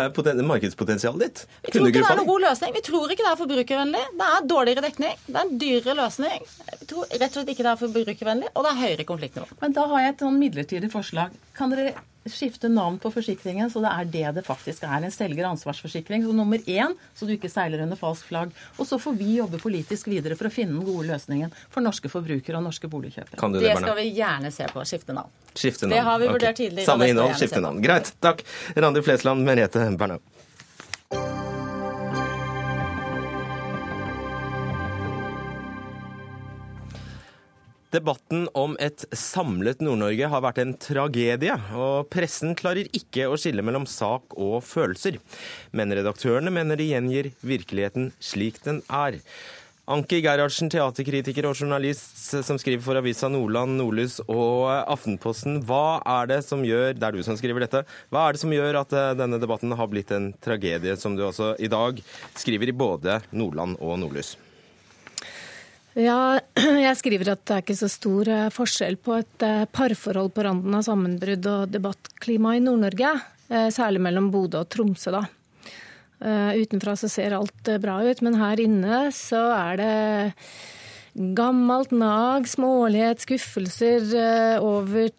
[0.47, 1.45] markedspotensialet ditt.
[1.67, 2.75] Vi tror ikke det er noen god løsning.
[2.77, 4.03] Vi tror ikke det er forbrukervennlig.
[4.21, 5.23] Det er dårligere dekning.
[5.27, 6.51] Det er en dyrere løsning.
[6.83, 9.49] Vi tror rett og slett ikke det er forbrukervennlig, og det er høyere konfliktnivå.
[9.63, 11.35] Men da har jeg et sånn midlertidig forslag.
[11.57, 11.95] Kan dere
[12.31, 15.05] skifte navn på forsikringen, så det er det det faktisk er.
[15.05, 16.25] En selgeransvarsforsikring.
[16.27, 18.55] Så nummer én, så du ikke seiler under falskt flagg.
[18.77, 22.11] Og så får vi jobbe politisk videre for å finne den gode løsningen for norske
[22.13, 23.41] forbrukere og norske boligkjøpere.
[23.57, 24.85] Det, det, skal vi gjerne se på.
[24.85, 25.33] Skifte navn.
[25.55, 25.97] Skifte navn.
[25.97, 26.63] Det har vi vurdert okay.
[26.67, 26.89] tidligere.
[26.91, 27.83] Samme innhold, skifte navn.
[27.85, 28.13] Greit.
[28.21, 28.43] Takk.
[28.77, 30.21] Randi Flesland, Merete Bernau.
[37.97, 43.65] Debatten om et samlet Nord-Norge har vært en tragedie, og pressen klarer ikke å skille
[43.65, 45.17] mellom sak og følelser.
[45.73, 49.17] Men redaktørene mener de gjengir virkeligheten slik den er.
[49.87, 55.61] Anki Gerhardsen, teaterkritiker og journalist som skriver for avisa Nordland, Nordlys og Aftenposten.
[55.65, 58.53] Hva er det som gjør det er du som skriver dette, hva er det som
[58.53, 62.03] gjør at eh, denne debatten har blitt en tragedie, som du altså i dag
[62.35, 64.35] skriver i både Nordland og Nordlys?
[65.97, 66.37] Ja,
[66.87, 70.45] jeg skriver at det er ikke så stor eh, forskjell på et eh, parforhold på
[70.45, 73.15] randen av sammenbrudd og debattklima i Nord-Norge.
[73.49, 75.25] Eh, særlig mellom Bodø og Tromsø, da.
[76.17, 83.21] Utenfra så ser alt bra ut, men her inne så er det gammelt nag, smålighet,
[83.21, 84.07] skuffelser
[84.65, 85.13] over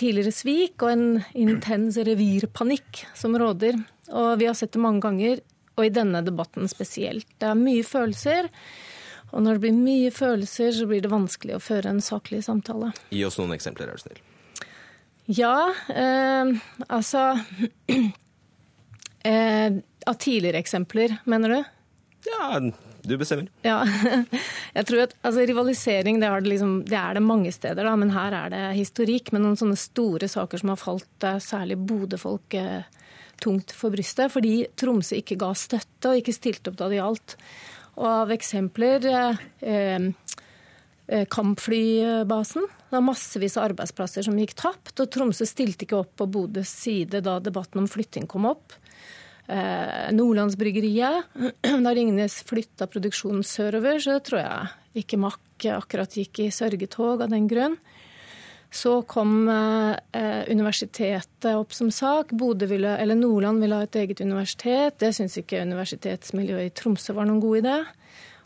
[0.00, 1.04] tidligere svik og en
[1.36, 3.76] intens revirpanikk som råder.
[4.16, 5.44] Og vi har sett det mange ganger,
[5.76, 7.28] og i denne debatten spesielt.
[7.36, 8.48] Det er mye følelser.
[9.34, 12.92] Og når det blir mye følelser, så blir det vanskelig å føre en saklig samtale.
[13.10, 14.22] Gi oss noen eksempler, er du snill.
[15.34, 16.50] Ja, eh,
[16.92, 17.22] altså
[19.24, 21.60] eh, Av tidligere eksempler, mener du?
[22.28, 22.60] Ja,
[23.04, 23.48] du bestemmer.
[23.64, 23.82] Ja,
[24.76, 28.12] jeg tror at altså, Rivalisering det, det, liksom, det, er det mange steder, da, men
[28.14, 29.32] her er det historikk.
[29.32, 32.84] med noen sånne store saker som har falt eh, særlig Bodø-folk eh,
[33.42, 34.32] tungt for brystet.
[34.32, 37.36] Fordi Tromsø ikke ga støtte og ikke stilte opp da det gjaldt.
[37.94, 40.06] Og av eksempler eh,
[41.06, 42.66] eh, kampflybasen.
[42.66, 44.96] Det var massevis av arbeidsplasser som gikk tapt.
[44.98, 48.74] Og Tromsø stilte ikke opp på Bodøs side da debatten om flytting kom opp.
[49.46, 51.34] Eh, Nordlandsbryggeriet.
[51.84, 57.32] Da Ringnes flytta produksjonen sørover, så tror jeg ikke Mack akkurat gikk i sørgetog av
[57.32, 57.76] den grunn.
[58.74, 62.32] Så kom eh, universitetet opp som sak.
[62.34, 64.96] Ville, Nordland ville ha et eget universitet.
[64.98, 67.76] Det syns ikke universitetsmiljøet i Tromsø var noen god idé.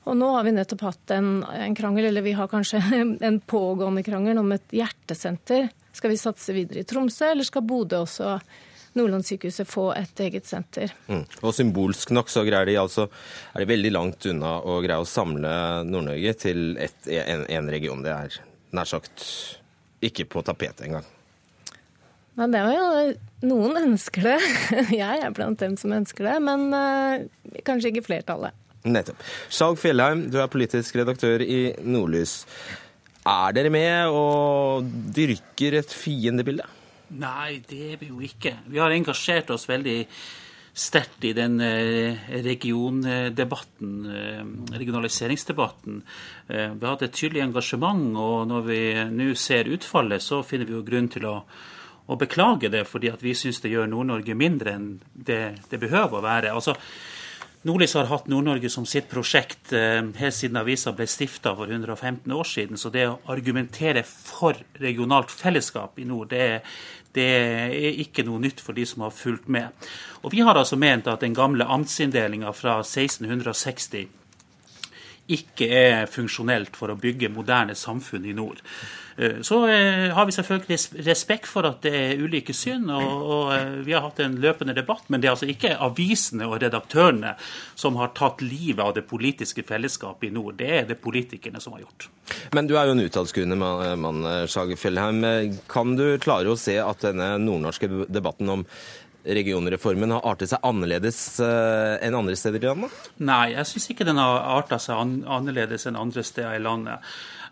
[0.08, 2.80] Og nå har vi nettopp hatt en, en, krangel, eller vi har kanskje
[3.30, 5.70] en pågående krangel om et hjertesenter.
[5.96, 8.34] Skal vi satse videre i Tromsø, eller skal Bodø også
[8.98, 10.92] Nordlandssykehuset få et eget senter.
[11.06, 11.22] Mm.
[11.40, 13.06] Og Symbolsk nok så greier de altså,
[13.54, 15.54] er de veldig langt unna å greie å samle
[15.88, 18.04] Nord-Norge til et, en, en region.
[18.04, 18.38] Det er
[18.76, 19.24] nær sagt
[20.04, 21.06] ikke på tapetet engang.
[22.38, 24.38] Nei, det var jo Noen ønsker det.
[25.02, 28.56] Jeg er blant dem som ønsker det, men uh, kanskje ikke flertallet.
[28.86, 29.22] Nettopp.
[29.50, 32.40] Skjalg Fjellheim, du er politisk redaktør i Nordlys.
[33.28, 36.66] Er dere med og dyrker et fiendebilde?
[37.18, 38.54] Nei, det er vi jo ikke.
[38.68, 40.00] Vi har engasjert oss veldig
[40.78, 44.44] sterkt i den eh, regiondebatten, eh,
[44.78, 46.02] regionaliseringsdebatten.
[46.46, 50.70] Eh, vi har hatt et tydelig engasjement, og når vi nå ser utfallet, så finner
[50.70, 51.34] vi jo grunn til å,
[52.06, 56.24] å beklage det, fordi vi syns det gjør Nord-Norge mindre enn det, det behøver å
[56.24, 56.54] være.
[56.54, 56.76] Altså,
[57.66, 62.46] Nordlys har hatt Nord-Norge som sitt prosjekt helt siden avisa ble stifta for 115 år
[62.46, 62.78] siden.
[62.78, 66.76] Så det å argumentere for regionalt fellesskap i nord, det er,
[67.18, 69.74] det er ikke noe nytt for de som har fulgt med.
[70.22, 74.06] Og Vi har altså ment at den gamle amtsinndelinga fra 1660
[75.28, 78.62] ikke er funksjonelt for å bygge moderne samfunn i nord.
[79.18, 83.72] Eh, så eh, har vi selvfølgelig respekt for at det er ulike syn, og, eh,
[83.86, 85.08] vi har hatt en løpende debatt.
[85.08, 87.34] Men det er altså ikke avisene og redaktørene
[87.74, 90.56] som har tatt livet av det politiske fellesskapet i nord.
[90.60, 92.08] Det er det politikerne som har gjort.
[92.54, 93.58] Men du er jo en uttalelseskuende
[93.98, 95.24] mann, Skjage Fjellheim.
[95.68, 98.66] Kan du klare å se at denne nordnorske debatten om
[99.36, 102.94] regionreformen har artet seg annerledes enn andre steder i landet?
[103.20, 104.96] Nei, jeg syns ikke den har arta seg
[105.28, 107.04] annerledes enn andre steder i landet.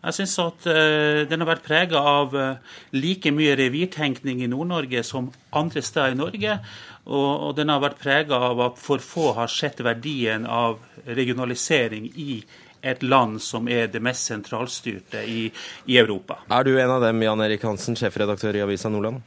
[0.06, 5.02] Jeg syns at uh, den har vært prega av uh, like mye revirtenkning i Nord-Norge
[5.06, 6.58] som andre steder i Norge.
[7.06, 12.40] Og den har vært prega av at for få har sett verdien av regionalisering i
[12.86, 15.46] et land som er det mest sentralstyrte i,
[15.86, 16.40] i Europa.
[16.50, 19.22] Er du en av dem, Jan Erik Hansen, sjefredaktør i Avisa Nordland?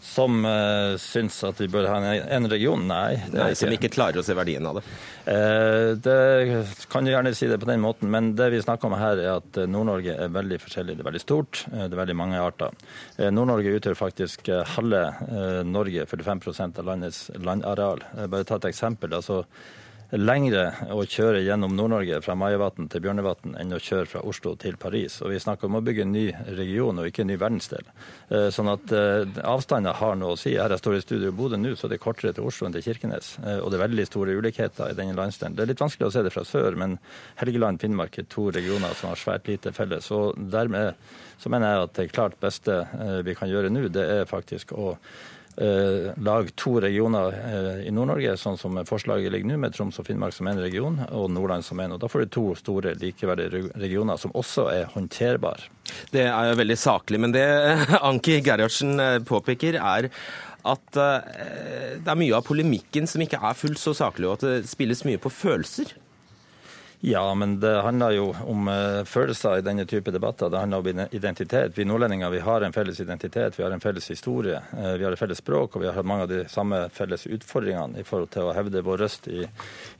[0.00, 2.82] Som uh, syns at vi bør ha en, en region.
[2.88, 3.18] Nei.
[3.34, 4.84] Nei som ikke klarer å se verdien av det?
[5.26, 6.16] Uh, det
[6.92, 9.32] kan du gjerne si det på den måten, men det vi snakker om her er
[9.36, 10.96] at Nord-Norge er veldig forskjellig.
[10.96, 12.74] Det er veldig stort, uh, det er veldig mange arter.
[13.20, 15.02] Nord-Norge utgjør faktisk halve
[15.66, 18.02] Norge, 45% av landets landareal.
[18.32, 19.12] Bare ta et eksempel.
[19.14, 19.44] altså
[20.18, 24.74] lengre å kjøre gjennom Nord-Norge fra Majavatn til Bjørnevatn enn å kjøre fra Oslo til
[24.80, 25.20] Paris.
[25.22, 26.24] Og vi snakker om å bygge en ny
[26.58, 27.86] region og ikke en ny verdensdel.
[28.28, 30.56] Eh, sånn at eh, avstander har noe å si.
[30.58, 32.74] Her jeg står i studio i Bodø nå, så det er kortere til Oslo enn
[32.74, 33.36] til Kirkenes.
[33.44, 35.54] Eh, og det er veldig store ulikheter i denne landsdelen.
[35.54, 36.98] Det er litt vanskelig å se det fra sør, men
[37.42, 40.10] Helgeland Finnmark er to regioner som har svært lite felles.
[40.16, 40.98] Og dermed
[41.40, 42.82] så mener jeg at det klart beste
[43.24, 44.96] vi kan gjøre nå, det er faktisk å
[46.16, 50.32] lage to regioner eh, i Nord-Norge, sånn som forslaget ligger nå, med Troms og Finnmark
[50.36, 51.80] som en region, og Nordland som.
[51.80, 55.68] Og Da får du to store likeverdige regioner som også er håndterbare.
[56.14, 57.46] Det er jo veldig saklig, men det
[58.10, 60.10] Anki Gerhardsen eh, påpeker, er
[60.60, 64.46] at eh, det er mye av polemikken som ikke er fullt så saklig, og at
[64.46, 65.92] det spilles mye på følelser.
[67.02, 70.50] Ja, men det handler jo om uh, følelser i denne type debatter.
[70.52, 71.72] Det handler om identitet.
[71.78, 75.16] Vi nordlendinger vi har en felles identitet, vi har en felles historie, uh, vi har
[75.16, 78.50] et felles språk, og vi har mange av de samme felles utfordringene i forhold til
[78.50, 79.46] å hevde vår røst i,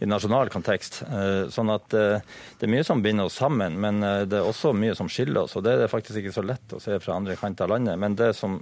[0.04, 1.00] i nasjonal kontekst.
[1.08, 4.92] Uh, sånn at det er mye som binder oss sammen, men det er også mye
[4.98, 5.56] som skiller oss.
[5.56, 7.96] Og det er faktisk ikke så lett å se fra andre kanter av landet.
[8.00, 8.58] Men det som,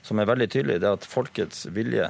[0.00, 2.08] som, er veldig tydelig, det er at folkets vilje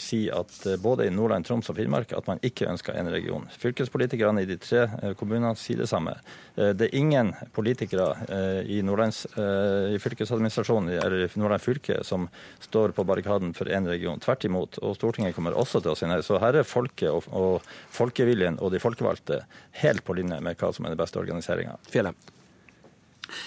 [0.00, 3.48] sier at både i Nordland, Troms og Finnmark at man ikke ønsker en region.
[3.64, 6.16] Fylkespolitikerne i de tre Eh, kommunene sier det samme.
[6.56, 12.28] Eh, det er ingen politikere eh, i, Nordlands, i fylkesadministrasjonen eller i Nordland fylke som
[12.64, 14.20] står på barrikaden for én region.
[14.22, 14.80] Tvert imot.
[14.84, 16.20] Og Stortinget kommer også til å si nei.
[16.26, 19.42] Så her er folket og, og folkeviljen og de folkevalgte
[19.84, 21.78] helt på linje med hva som er den beste organiseringa.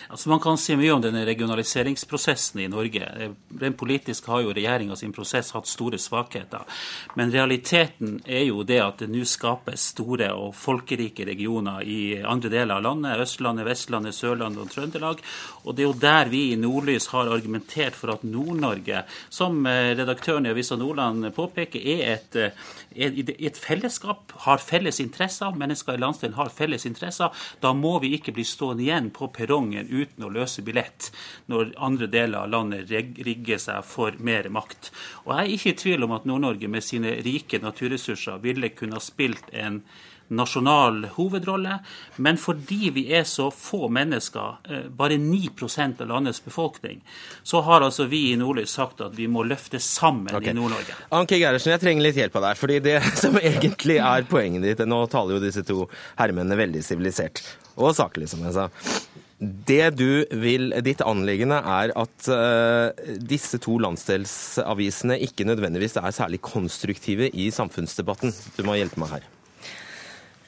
[0.09, 3.07] Altså Man kan si mye om denne regionaliseringsprosessen i Norge.
[3.61, 6.63] Rent politisk har jo regjeringa sin prosess hatt store svakheter.
[7.19, 12.51] Men realiteten er jo det at det nå skapes store og folkerike regioner i andre
[12.53, 13.23] deler av landet.
[13.23, 15.23] Østlandet, Vestlandet, Sørlandet og Trøndelag.
[15.63, 19.93] Og det er jo der vi i Nordlys har argumentert for at Nord-Norge, som eh,
[19.97, 25.55] redaktøren i Avisa Nordland påpeker, er et, eh, er et fellesskap, har felles interesser.
[25.59, 27.31] Mennesker i landsdelen har felles interesser.
[27.63, 31.11] Da må vi ikke bli stående igjen på perrongen gangen uten å løse billett
[31.51, 34.91] når andre deler av landet rigger seg for mer makt.
[35.25, 38.99] Og Jeg er ikke i tvil om at Nord-Norge med sine rike naturressurser ville kunne
[38.99, 39.83] ha spilt en
[40.33, 41.79] nasjonal hovedrolle,
[42.23, 47.03] men fordi vi er så få mennesker, eh, bare 9 av landets befolkning,
[47.43, 50.49] så har altså vi i Nordlys sagt at vi må løfte sammen okay.
[50.49, 50.95] i Nord-Norge.
[51.11, 52.57] Anke Gerhardsen, jeg trenger litt hjelp av deg.
[52.57, 55.85] fordi det som egentlig er poenget ditt Nå taler jo disse to
[56.17, 57.43] hermene veldig sivilisert
[57.75, 58.69] og saklig, som jeg sa.
[59.43, 66.39] Det du vil, Ditt anliggende er at uh, disse to landsdelsavisene ikke nødvendigvis er særlig
[66.43, 68.33] konstruktive i samfunnsdebatten.
[68.55, 69.27] Du må hjelpe meg her.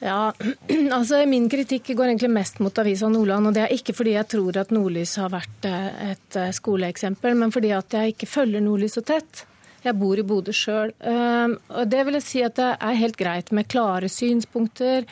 [0.00, 0.32] Ja,
[0.96, 3.50] altså Min kritikk går egentlig mest mot Avisa Nordland.
[3.50, 7.36] og Det er ikke fordi jeg tror at Nordlys har vært eh, et eh, skoleeksempel,
[7.36, 9.44] men fordi at jeg ikke følger Nordlys så tett.
[9.86, 10.90] Jeg bor i Bodø sjøl.
[10.98, 15.04] Det vil jeg si at det er helt greit med klare synspunkter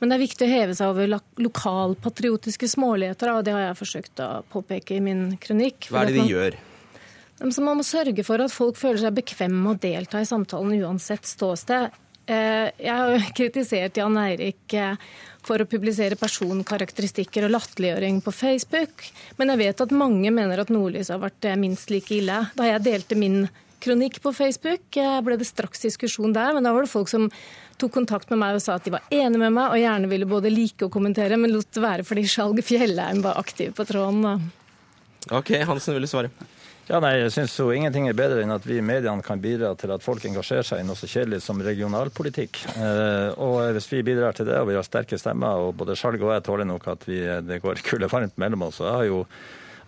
[0.00, 1.10] men det er viktig å heve seg over
[1.44, 5.90] lokalpatriotiske småligheter, og det har jeg forsøkt å påpeke i min kronikk.
[5.92, 6.60] Hva er det de man, gjør?
[7.40, 10.80] Så man må sørge for at folk føler seg bekvemme med å delta i samtalen
[10.80, 12.00] uansett ståsted.
[12.30, 15.08] Eh, jeg har jo kritisert Jan Eirik eh,
[15.44, 19.08] for å publisere personkarakteristikker og latterliggjøring på Facebook,
[19.40, 22.44] men jeg vet at mange mener at Nordlys har vært eh, minst like ille.
[22.56, 23.42] Da jeg delte min
[23.80, 27.30] kronikk på Facebook, ble det straks diskusjon der, men da var det folk som
[27.80, 30.28] tok kontakt med meg og sa at de var enige med meg og gjerne ville
[30.28, 34.24] både like og kommentere, men lot det være fordi Skjalg Fjellheim var aktiv på tråden.
[34.26, 35.36] Da.
[35.36, 36.32] OK, Hansen vil svare.
[36.90, 39.76] Ja, nei, jeg synes jo Ingenting er bedre enn at vi i mediene kan bidra
[39.78, 42.64] til at folk engasjerer seg i noe så kjedelig som regionalpolitikk.
[42.72, 46.24] Eh, og Hvis vi bidrar til det, og vi har sterke stemmer, og både Skjalg
[46.24, 49.06] og jeg tåler nok at vi, det går kulde varmt mellom oss, og jeg har
[49.06, 49.20] jo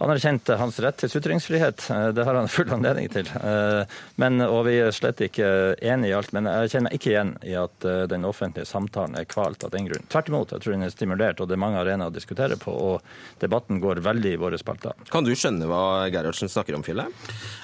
[0.03, 1.85] anerkjente hans rett til sutringsfrihet.
[1.91, 3.29] Eh, det har han full anledning til.
[3.39, 3.83] Eh,
[4.21, 6.33] men, og vi er slett ikke enige i alt.
[6.37, 9.73] Men jeg kjenner meg ikke igjen i at eh, den offentlige samtalen er kvalt av
[9.75, 10.07] den grunn.
[10.13, 12.75] Tvert imot, jeg tror den er stimulert, og det er mange arenaer å diskutere på.
[12.75, 14.97] Og debatten går veldig i våre spalter.
[15.13, 17.07] Kan du skjønne hva Gerhardsen snakker om, Fille?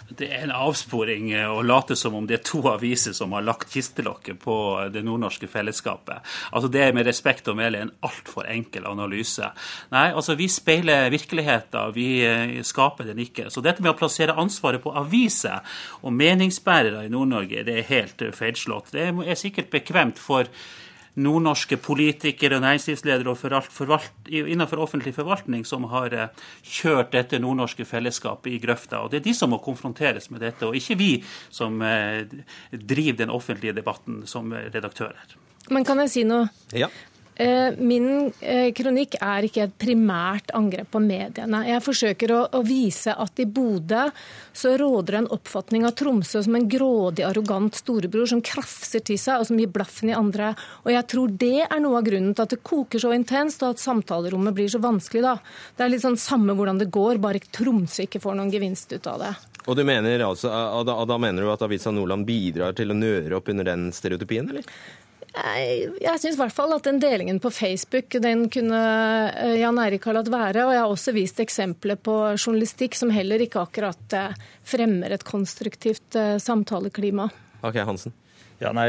[0.09, 3.69] Det er en avsporing å late som om det er to aviser som har lagt
[3.75, 4.55] kistelokket på
[4.93, 6.25] det nordnorske fellesskapet.
[6.53, 9.51] Altså Det er med respekt å melde en altfor enkel analyse.
[9.93, 11.93] Nei, altså vi speiler virkeligheten.
[11.93, 12.09] Vi
[12.67, 13.49] skaper den ikke.
[13.53, 15.65] Så dette med å plassere ansvaret på aviser
[16.03, 18.93] og meningsbærere i Nord-Norge, det er helt feilslått.
[18.95, 20.51] Det er sikkert bekvemt for
[21.19, 27.41] nordnorske politikere og næringslivsledere og forvalt, forvalt, innenfor offentlig forvaltning som har eh, kjørt dette
[27.43, 29.03] nordnorske fellesskapet i grøfta.
[29.03, 31.11] Og Det er de som må konfronteres med dette, og ikke vi
[31.51, 32.23] som eh,
[32.71, 35.37] driver den offentlige debatten som redaktører.
[35.75, 36.49] Men kan jeg si noe?
[36.77, 36.89] Ja.
[37.39, 41.61] Eh, min eh, kronikk er ikke et primært angrep på mediene.
[41.69, 44.09] Jeg forsøker å, vise at i Bodø
[44.51, 49.39] så råder en oppfatning av Tromsø som en grådig, arrogant storebror som krafser til seg
[49.39, 50.51] og som gir blaffen i andre.
[50.83, 53.77] Og jeg tror det er noe av grunnen til at det koker så intenst og
[53.77, 55.39] at samtalerommet blir så vanskelig da.
[55.79, 59.07] Det er litt sånn samme hvordan det går, bare Tromsø ikke får noen gevinst ut
[59.07, 59.35] av det.
[59.69, 60.51] Og mener altså,
[60.83, 64.51] da, da mener du at Avisa Nordland bidrar til å nøre opp under den stereotypien,
[64.51, 64.67] eller?
[65.39, 68.81] Jeg, jeg syns i hvert fall at den delingen på Facebook den kunne
[69.31, 70.65] eh, Jan Erik ha latt være.
[70.67, 75.27] Og jeg har også vist eksempler på journalistikk som heller ikke akkurat eh, fremmer et
[75.29, 77.29] konstruktivt eh, samtaleklima.
[77.63, 78.15] Ok, Hansen.
[78.59, 78.89] Ja, nei,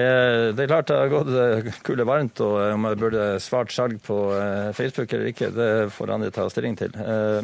[0.58, 4.18] Det er klart det har gått kulevarmt, og om jeg burde svart salg på
[4.74, 6.96] Facebook eller ikke, det får andre ta stilling til.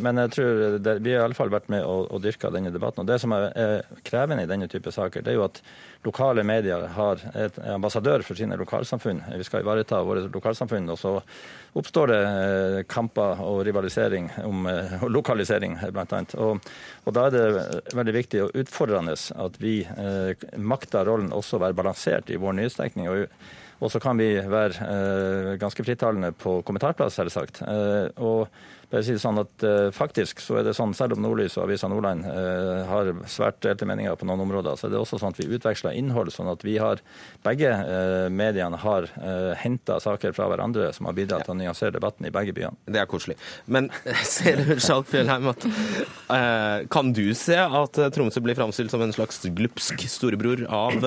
[0.02, 2.74] Men jeg tror det, vi har i alle fall vært med og, og dyrka denne
[2.74, 3.04] debatten.
[3.04, 5.62] Og Det som er krevende i denne type saker, det er jo at
[6.06, 9.24] lokale medier har et ambassadør for sine lokalsamfunn.
[9.38, 10.90] Vi skal ivareta våre lokalsamfunn.
[10.94, 11.14] Og så
[11.76, 16.22] oppstår det eh, kamper og rivalisering om eh, og lokalisering, bl.a.
[16.40, 16.70] Og,
[17.04, 21.66] og da er det veldig viktig og utfordrende at vi eh, makter rollen også å
[21.66, 23.12] være balansert i vår nyhetsdekning.
[23.84, 27.62] Og så kan vi være eh, ganske frittalende på kommentarplass, selvsagt.
[27.68, 28.48] Eh, og
[28.92, 31.66] bare si det sånn at eh, Faktisk så er det sånn, selv om Nordlys og
[31.66, 35.34] Avisa Nordland uh, har svært delte meninger på noen områder, så er det også sånn
[35.34, 37.02] at vi utveksler innhold, sånn at vi har
[37.46, 41.96] begge uh, mediene har eh, henta saker fra hverandre som har bidratt til å nyansere
[41.96, 42.78] debatten i begge byene.
[42.88, 43.38] Det er koselig.
[43.66, 43.90] Men
[44.36, 50.06] ser du, Sjalkfjellheim, at kan du se at Tromsø blir framstilt som en slags glupsk
[50.12, 51.06] storebror av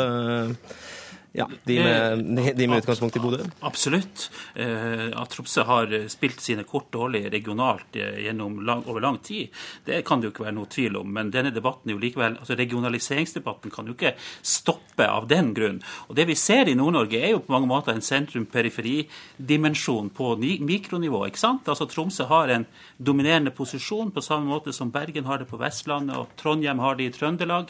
[1.33, 2.19] ja, De med,
[2.57, 3.45] de med utgangspunkt i Bodø?
[3.61, 4.31] Absolutt.
[4.55, 9.49] Eh, at Tromsø har spilt sine kort dårlig regionalt eh, lang, over lang tid,
[9.85, 11.09] det kan det jo ikke være noe tvil om.
[11.13, 15.83] Men denne debatten jo likevel, altså regionaliseringsdebatten kan jo ikke stoppe av den grunn.
[16.09, 21.27] Og Det vi ser i Nord-Norge, er jo på mange måter en sentrum-periferi-dimensjon på mikronivå.
[21.29, 21.69] ikke sant?
[21.69, 22.67] Altså Tromsø har en
[22.99, 27.05] dominerende posisjon på samme måte som Bergen har det på Vestlandet og Trondheim har det
[27.05, 27.67] i Trøndelag.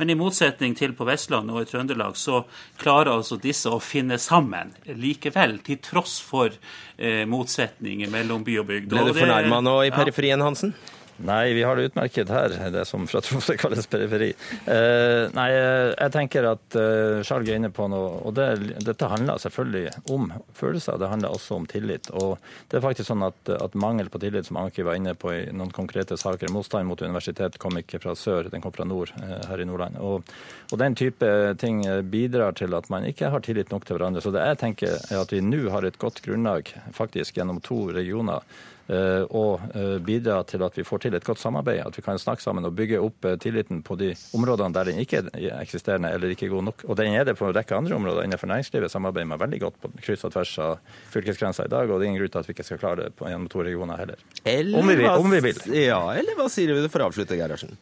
[0.00, 2.42] Men i motsetning til på Vestlandet og i Trøndelag, så
[2.80, 8.68] klarer altså disse å finne sammen likevel, til tross for eh, motsetninger mellom by og
[8.72, 8.90] bygd.
[8.90, 10.74] Ble du fornærma nå i periferien, Hansen?
[11.16, 14.32] Nei, vi har det utmerket her, det som fra Tromsø kalles periferi.
[14.66, 18.48] Eh, nei, jeg tenker at eh, Skjalg er inne på noe, og det,
[18.82, 20.98] dette handler selvfølgelig om følelser.
[20.98, 22.10] Det handler også om tillit.
[22.18, 22.34] Og
[22.70, 25.40] det er faktisk sånn at, at mangel på tillit, som Anki var inne på i
[25.54, 29.38] noen konkrete saker, motstand mot universitet kom ikke fra sør, den kom fra nord eh,
[29.52, 30.02] her i Nordland.
[30.02, 30.34] Og,
[30.72, 31.30] og, den type
[31.62, 34.24] ting bidrar til at man ikke har tillit nok til hverandre.
[34.24, 37.84] Så det jeg tenker er at vi nå har et godt grunnlag, faktisk gjennom to
[37.94, 41.80] regioner Eh, og eh, bidra til at vi får til et godt samarbeid.
[41.86, 45.00] At vi kan snakke sammen og bygge opp eh, tilliten på de områdene der den
[45.00, 46.84] ikke er eksisterende eller ikke er god nok.
[46.84, 48.26] Og den er det på en rekke andre områder.
[48.26, 52.00] Innenfor næringslivet samarbeider man veldig godt på kryss og tvers av fylkesgrensa i dag, og
[52.00, 54.02] det er ingen grunn til at vi ikke skal klare det på gjennom to regioner
[54.02, 54.26] heller.
[54.44, 55.62] Eller, om, vi vil, om vi vil.
[55.86, 57.78] Ja, eller hva sier du for å avslutte, Gerhardsen?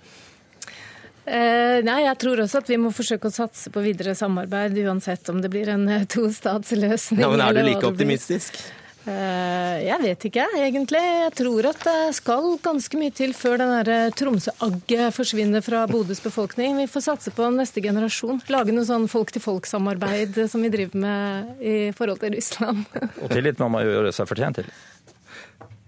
[1.22, 5.28] Eh, nei, Jeg tror også at vi må forsøke å satse på videre samarbeid, uansett
[5.30, 7.22] om det blir en tostatsløsning.
[7.22, 8.58] Ja, men Er du like optimistisk?
[9.02, 11.00] Eh, jeg vet ikke, egentlig.
[11.02, 16.78] Jeg tror at det skal ganske mye til før den Tromsø-agget forsvinner fra Bodøs befolkning.
[16.78, 18.42] Vi får satse på neste generasjon.
[18.52, 22.86] Lage noe sånn folk-til-folk-samarbeid som vi driver med i forhold til Russland.
[23.24, 24.70] Og tillit må man jo gjøre seg fortjent til.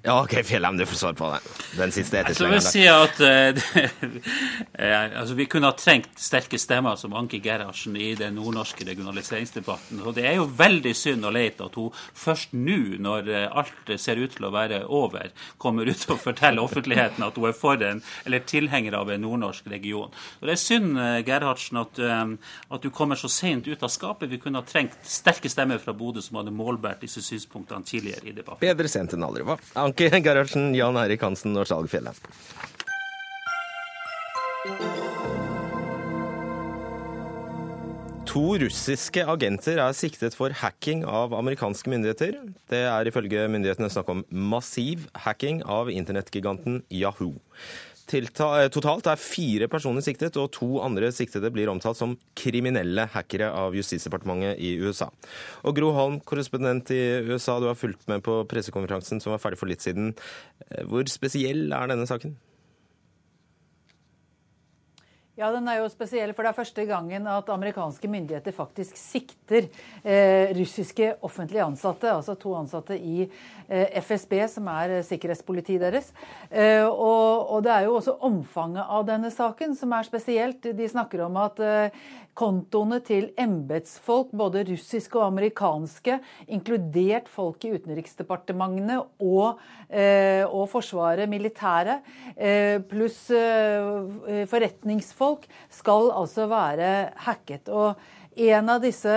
[0.06, 1.38] Ja, OK, Fjellheim, du får svar på det.
[1.78, 2.20] Den siste
[2.52, 3.54] vil si at uh,
[5.16, 10.02] altså, vi kunne ha trengt sterke stemmer som Anki Gerhardsen i den nordnorske regionaliseringsdebatten.
[10.04, 13.94] Og det er jo veldig synd å lete at hun først nå, når eh, alt
[14.00, 15.32] ser ut til å være over,
[15.62, 19.72] kommer ut og forteller offentligheten at hun er for en, eller tilhenger av en nordnorsk
[19.72, 20.12] region.
[20.12, 22.36] Og Det er synd, Gerhardsen, at, um,
[22.76, 24.28] at du kommer så sent ut av skapet.
[24.28, 28.36] Vi kunne ha trengt sterke stemmer fra Bodø som hadde målbært disse synspunktene tidligere i
[28.36, 28.60] debatten.
[28.68, 29.48] Bedre sent enn aldri.
[29.48, 29.56] Hva?
[29.94, 32.16] Anke Gerhardsen, Jan Erik Hansen og Skjalg Fjellheim.
[38.26, 42.40] To russiske agenter er siktet for hacking av amerikanske myndigheter.
[42.66, 47.36] Det er ifølge myndighetene snakk om massiv hacking av internettgiganten Yahoo.
[48.12, 53.48] Eh, totalt er fire personer siktet, og to andre siktede blir omtalt som kriminelle hackere
[53.48, 55.08] av Justisdepartementet i USA.
[55.64, 59.60] Og Gro Holm, korrespondent i USA, du har fulgt med på pressekonferansen som var ferdig
[59.60, 60.12] for litt siden.
[60.68, 62.36] Eh, hvor spesiell er denne saken?
[65.34, 69.64] Ja, den er jo spesiell, for det er første gangen at amerikanske myndigheter faktisk sikter
[70.06, 76.12] eh, russiske offentlige ansatte, altså to ansatte i eh, FSB, som er eh, sikkerhetspolitiet deres.
[76.54, 80.70] Eh, og, og, det er jo også omfanget av denne saken som er spesielt.
[80.70, 82.04] De snakker om at eh,
[82.38, 86.20] kontoene til embetsfolk, både russiske og amerikanske,
[86.54, 89.58] inkludert folk i utenriksdepartementene og,
[89.90, 92.06] eh, og Forsvaret, militæret,
[92.90, 94.46] pluss eh,
[95.24, 97.68] forretningsfolk, skal altså være hacket.
[97.68, 97.94] Og
[98.36, 99.12] en av disse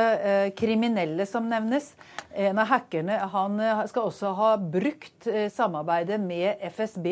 [0.57, 1.95] kriminelle som nevnes,
[2.37, 3.57] en av hackerne, han
[3.89, 7.07] skal også ha brukt samarbeidet med FSB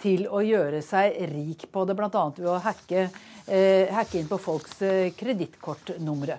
[0.00, 2.24] til å gjøre seg rik på det, bl.a.
[2.38, 3.10] ved å hacke
[3.46, 6.38] eh, hacke inn på folks eh, kredittkortnumre.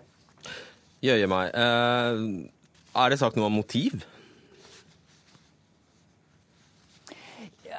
[1.04, 1.52] Jøye meg.
[1.52, 2.26] Eh,
[3.04, 4.06] er det sagt noe om motiv?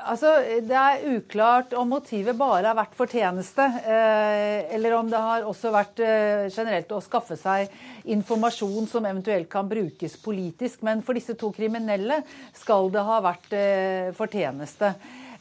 [0.04, 0.30] Altså,
[0.60, 5.72] Det er uklart om motivet bare har vært fortjeneste, eh, eller om det har også
[5.72, 7.72] vært eh, generelt å skaffe seg
[8.12, 10.82] informasjon som eventuelt kan brukes politisk.
[10.84, 12.20] Men for disse to kriminelle
[12.52, 14.94] skal det ha vært eh, fortjeneste.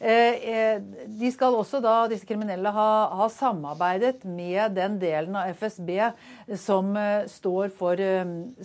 [0.04, 2.88] De skal også da, disse kriminelle ha,
[3.22, 5.94] ha samarbeidet med den delen av FSB
[6.60, 6.90] som
[7.30, 8.02] står for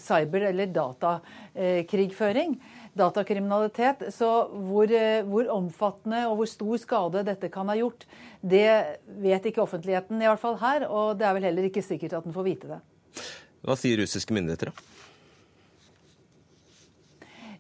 [0.04, 2.58] cyber- eller datakrigføring
[3.00, 4.06] datakriminalitet.
[4.16, 4.30] Så
[4.70, 4.92] hvor,
[5.32, 8.06] hvor, omfattende og hvor stor skade dette kan ha gjort,
[8.42, 10.88] det vet ikke offentligheten, i hvert fall her.
[10.88, 12.82] Og det er vel heller ikke sikkert at den får vite det.
[13.66, 15.00] Hva sier russiske myndigheter, da?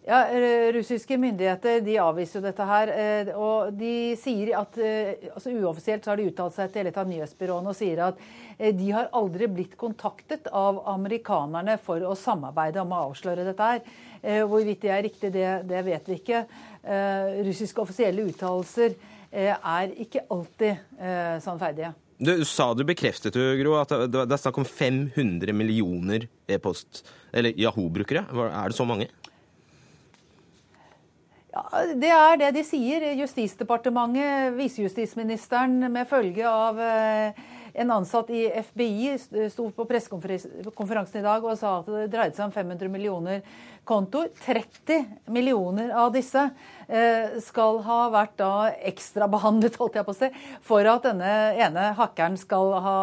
[0.10, 0.26] Ja,
[0.74, 2.90] Russiske myndigheter de avviser jo dette her.
[2.90, 6.98] Eh, og de sier at eh, altså Uoffisielt så har de uttalt seg til et
[6.98, 8.24] av nyhetsbyråene og sier at
[8.58, 13.70] eh, de har aldri blitt kontaktet av amerikanerne for å samarbeide om å avsløre dette
[13.76, 13.84] her.
[14.22, 16.44] Hvorvidt det er riktig, det, det vet vi ikke.
[17.48, 18.98] Russiske offisielle uttalelser
[19.32, 21.94] er ikke alltid sannferdige.
[22.20, 27.56] Du sa du bekreftet du, Gro, at det er snakk om 500 millioner e-post, eller
[27.56, 28.26] Yahoo-brukere.
[28.28, 29.08] Er det så mange?
[31.54, 31.64] Ja,
[31.96, 33.06] Det er det de sier.
[33.22, 37.40] Justisdepartementet, visejustisministeren med følge av eh,
[37.74, 39.16] en ansatt i FBI
[39.52, 43.44] sto på pressekonferansen i dag og sa at det dreide seg om 500 millioner
[43.90, 44.30] kontoer.
[44.46, 46.44] 30 millioner av disse
[46.88, 48.52] eh, skal ha vært da
[48.92, 49.80] ekstrabehandlet
[50.18, 50.32] si,
[50.66, 53.00] for at denne ene hackeren skal ha,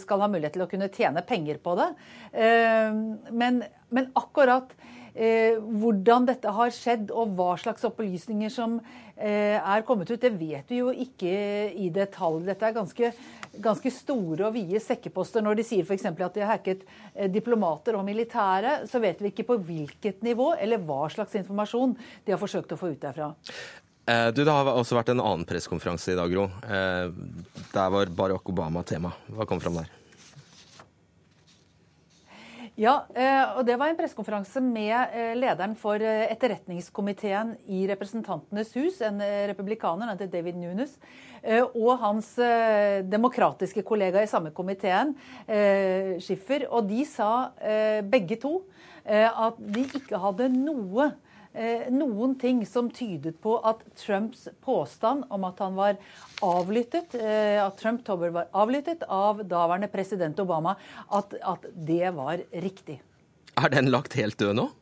[0.00, 1.92] skal ha mulighet til å kunne tjene penger på det.
[2.32, 2.90] Eh,
[3.30, 3.62] men,
[3.94, 4.74] men akkurat
[5.14, 8.80] Eh, hvordan dette har skjedd og hva slags opplysninger som
[9.14, 11.34] er kommet ut, det vet vi jo ikke
[11.78, 12.40] i detalj.
[12.48, 13.12] Dette er ganske,
[13.62, 15.44] ganske store og vide sekkeposter.
[15.44, 16.06] Når de sier f.eks.
[16.10, 16.84] at de har hacket
[17.14, 21.96] eh, diplomater og militære, så vet vi ikke på hvilket nivå eller hva slags informasjon
[22.24, 23.32] de har forsøkt å få ut derfra.
[24.04, 26.42] Du, Det har også vært en annen pressekonferanse i dag, Gro.
[26.60, 29.14] Der var Barack Obama tema.
[29.32, 29.88] Hva kom fram der?
[32.74, 38.72] Ja, eh, og det var en pressekonferanse med eh, lederen for eh, etterretningskomiteen i Representantenes
[38.74, 40.96] hus, en republikaner, han heter David Nunes,
[41.76, 42.30] og hans
[43.12, 45.10] demokratiske kollega i samme komiteen,
[46.24, 46.64] Schiffer.
[46.72, 47.50] Og de sa
[48.08, 48.54] begge to
[49.04, 51.10] at de ikke hadde noe
[51.94, 55.98] noen ting som tydet på at Trumps påstand om at han var
[56.42, 60.74] avlyttet, eh, at Trump Tower var avlyttet av daværende president Obama,
[61.08, 62.98] at, at det var riktig.
[63.54, 64.72] Er den lagt helt død nå?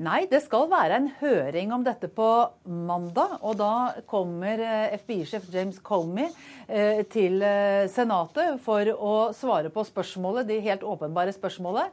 [0.00, 2.28] Nei, det skal være en høring om dette på
[2.64, 3.34] mandag.
[3.44, 3.72] Og da
[4.08, 6.30] kommer eh, FBI-sjef James Comey
[7.10, 7.42] til
[7.90, 11.90] Senatet for å svare på spørsmålet, det helt åpenbare spørsmålet.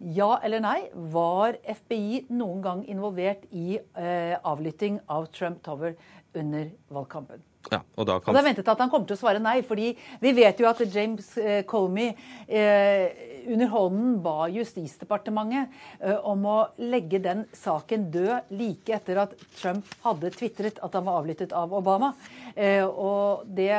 [0.00, 5.92] Ja eller nei, var FBI noen gang involvert i eh, avlytting av Trump Tower
[6.32, 7.42] under valgkampen?
[7.68, 8.30] Ja, og da kan...
[8.30, 9.92] Og Det er ventet at han kommer til å svare nei, fordi
[10.22, 11.34] vi vet jo at James
[11.68, 12.14] Colmey Comey
[12.46, 13.10] eh,
[13.46, 19.88] under hånden ba Justisdepartementet eh, om å legge den saken død like etter at Trump
[20.04, 22.12] hadde tvitret at han var avlyttet av Obama.
[22.54, 23.72] Eh, og det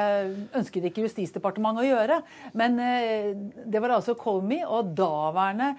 [0.57, 2.19] ønsket ikke Justisdepartementet å gjøre.
[2.57, 3.32] Men eh,
[3.65, 5.73] det var altså Comey og daværende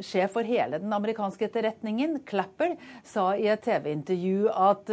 [0.00, 2.72] sjef for hele den amerikanske etterretningen, Clapper,
[3.04, 4.88] sa i et TV-intervju at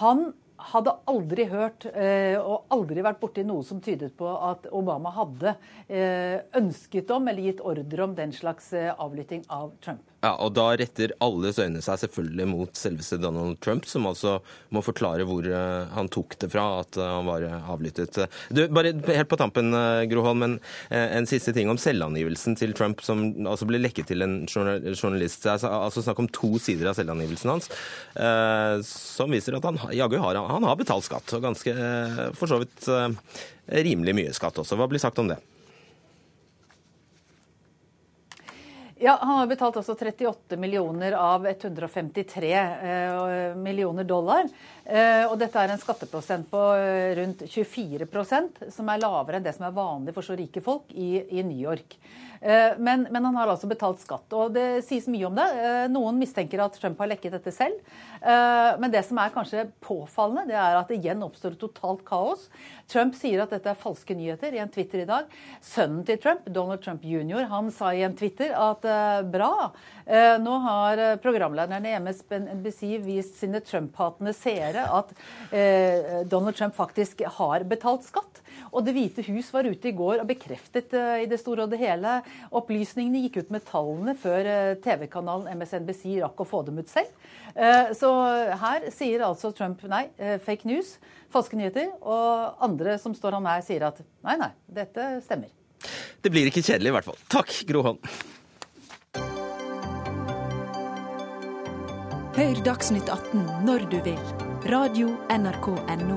[0.00, 0.24] han
[0.70, 5.56] hadde aldri hørt eh, og aldri vært borti noe som tydet på at Obama hadde
[5.88, 10.11] eh, ønsket om eller gitt ordre om den slags eh, avlytting av Trump.
[10.22, 14.36] Ja, og Da retter alles øyne seg selvfølgelig mot selveste Donald Trump, som altså
[14.70, 18.20] må forklare hvor uh, han tok det fra at uh, han var avlyttet.
[18.54, 19.74] Du, bare helt på tampen,
[20.10, 20.56] Groholm, men
[20.94, 25.46] en siste ting om selvangivelsen til Trump, som altså ble lekket til en journalist.
[25.46, 27.70] Er altså snakk om to sider av selvangivelsen hans,
[28.88, 31.74] som viser at han jaggu har, han har betalt skatt, og ganske
[32.38, 32.90] for så vidt
[33.86, 34.78] rimelig mye skatt også.
[34.78, 35.40] Hva blir sagt om det?
[39.04, 44.46] Ja, Han har betalt også 38 millioner av 153 eh, millioner dollar.
[44.84, 49.56] Eh, og dette er en skatteprosent på eh, rundt 24% som er lavere enn det
[49.56, 51.98] som er vanlig for så rike folk i, i New York.
[52.42, 54.32] Men, men, han har altså betalt skatt.
[54.34, 55.44] Og det sies mye om det.
[55.94, 57.76] Noen mistenker at Trump har lekket dette selv.
[58.82, 62.48] Men det som er kanskje påfallende, det er at det igjen oppstår totalt kaos.
[62.90, 65.30] Trump sier at dette er falske nyheter i en Twitter i dag.
[65.62, 68.90] Sønnen til Trump, Donald Trump jr., han sa i en Twitter at
[69.32, 69.52] bra,
[70.42, 75.12] nå har programlederen i MSNBC vist sine Trump-hatende seere at
[76.28, 78.42] Donald Trump faktisk har betalt skatt.
[78.72, 81.80] Og Det hvite hus var ute i går og bekreftet i det store og det
[81.82, 82.18] hele
[82.56, 87.10] Opplysningene gikk ut med tallene før eh, TV-kanalen MSNBC rakk å få dem ut selv.
[87.54, 88.10] Eh, så
[88.62, 90.96] her sier altså Trump nei, eh, fake news,
[91.32, 91.92] falske nyheter.
[92.00, 95.52] Og andre som står han nær, sier at nei, nei, dette stemmer.
[96.22, 97.20] Det blir ikke kjedelig i hvert fall.
[97.32, 98.14] Takk, Gro Holm.
[102.42, 104.22] Hør Dagsnytt 18 når du vil.
[104.66, 106.16] Radio NRK Radio.nrk.no.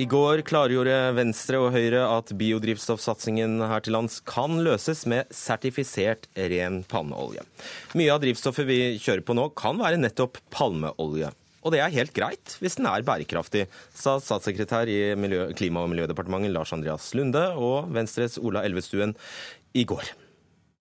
[0.00, 6.24] I går klargjorde Venstre og Høyre at biodrivstoffsatsingen her til lands kan løses med sertifisert
[6.40, 7.44] ren palmeolje.
[7.92, 11.34] Mye av drivstoffet vi kjører på nå kan være nettopp palmeolje.
[11.66, 15.12] Og det er helt greit hvis den er bærekraftig, sa statssekretær i
[15.58, 19.12] Klima- og miljødepartementet Lars Andreas Lunde og Venstres Ola Elvestuen
[19.78, 20.16] i går.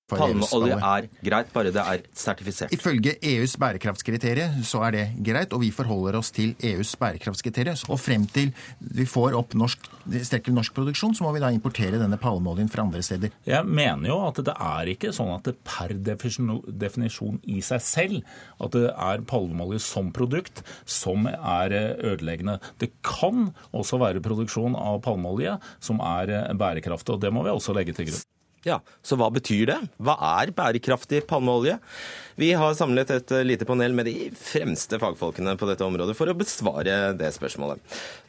[0.08, 2.72] Palmeolje er greit, bare det er sertifisert.
[2.72, 7.76] Ifølge EUs bærekraftskriterier så er det greit, og vi forholder oss til EUs bærekraftskriterier.
[7.91, 12.20] Og frem til vi får opp norsk, norsk produksjon, så må vi da importere denne
[12.22, 13.36] palmeoljen fra andre steder.
[13.50, 18.64] Jeg mener jo at det er ikke sånn at det per definisjon i seg selv
[18.64, 21.76] at det er palmeolje som produkt som er
[22.14, 22.62] ødeleggende.
[22.80, 27.76] Det kan også være produksjon av palmeolje som er bærekraftig, og det må vi også
[27.76, 28.26] legge til grunn.
[28.68, 29.78] Ja, Så hva betyr det?
[30.03, 31.78] Hva er bærekraftig palmeolje?
[32.38, 36.36] Vi har samlet et lite panel med de fremste fagfolkene på dette området for å
[36.38, 37.80] besvare det spørsmålet.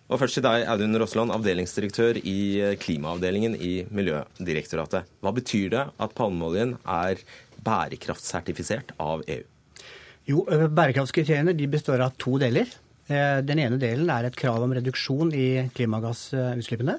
[0.08, 2.38] Og Først til deg, Audun Rossland, avdelingsdirektør i
[2.80, 5.10] klimaavdelingen i Miljødirektoratet.
[5.20, 7.20] Hva betyr det at palmeoljen er
[7.66, 9.42] bærekraftsertifisert av EU?
[10.28, 12.70] Jo, Bærekraftskriteriene består av to deler.
[13.08, 16.98] Eh, den ene delen er et krav om reduksjon i klimagassutslippene.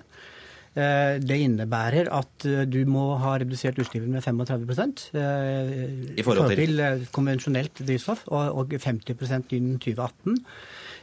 [0.78, 5.72] Eh, det innebærer at eh, du må ha redusert utslippene med 35 eh,
[6.14, 10.38] I forhold til, til konvensjonelt drivstoff, og 50% innen 2018.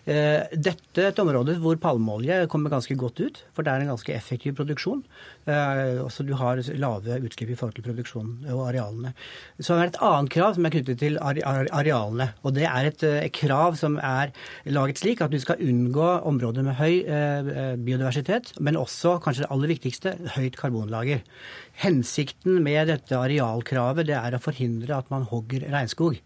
[0.07, 3.91] Eh, dette er et område hvor palmeolje kommer ganske godt ut, for det er en
[3.91, 5.03] ganske effektiv produksjon.
[5.51, 9.13] Eh, også du har lave utslipp i forhold til produksjonen og arealene.
[9.59, 12.29] Så det er et annet krav som er knyttet til arealene.
[12.47, 14.31] Og det er et eh, krav som er
[14.71, 17.03] laget slik at du skal unngå områder med høy
[17.83, 21.25] biodiversitet, men også, kanskje det aller viktigste, høyt karbonlager.
[21.83, 26.19] Hensikten med dette arealkravet det er å forhindre at man hogger regnskog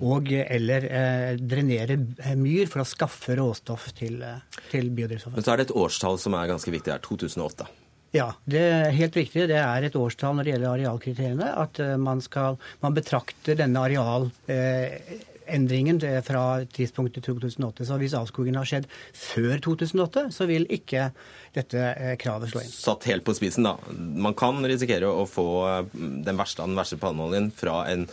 [0.00, 1.96] og eller eh, drenere
[2.36, 5.38] myr for å skaffe råstoff til, eh, til biodrivstoffet.
[5.38, 7.68] Men så er det et årstall som er ganske viktig her, 2008.
[8.10, 9.46] Ja, det er helt riktig.
[9.52, 11.50] Det er et årstall når det gjelder arealkriteriene.
[11.62, 14.30] At eh, man, skal, man betrakter denne areal...
[14.50, 17.86] Eh, endringen fra tidspunktet 2008.
[17.88, 21.10] Så hvis avskogingen har skjedd før 2008, så vil ikke
[21.56, 22.70] dette eh, kravet slå inn.
[22.72, 23.76] Satt helt på spisen, da.
[23.96, 25.48] Man kan risikere å få
[25.92, 28.06] den verste av den verste palmeoljen fra en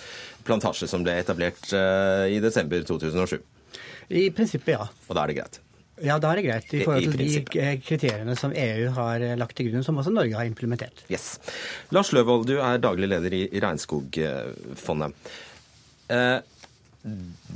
[0.48, 3.40] plantasje som ble etablert eh, i desember 2007.
[4.08, 4.86] I prinsippet, ja.
[5.08, 5.62] Og da er det greit?
[5.98, 6.74] Ja, da er det greit.
[6.78, 10.14] I forhold til de eh, kriteriene som EU har eh, lagt til grunn, som også
[10.14, 11.04] Norge har implementert.
[11.12, 11.36] Yes.
[11.96, 15.34] Lars Løvold, du er daglig leder i Regnskogfondet.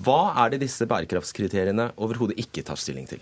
[0.03, 3.21] Hva er det disse bærekraftskriteriene overhodet ikke tar stilling til?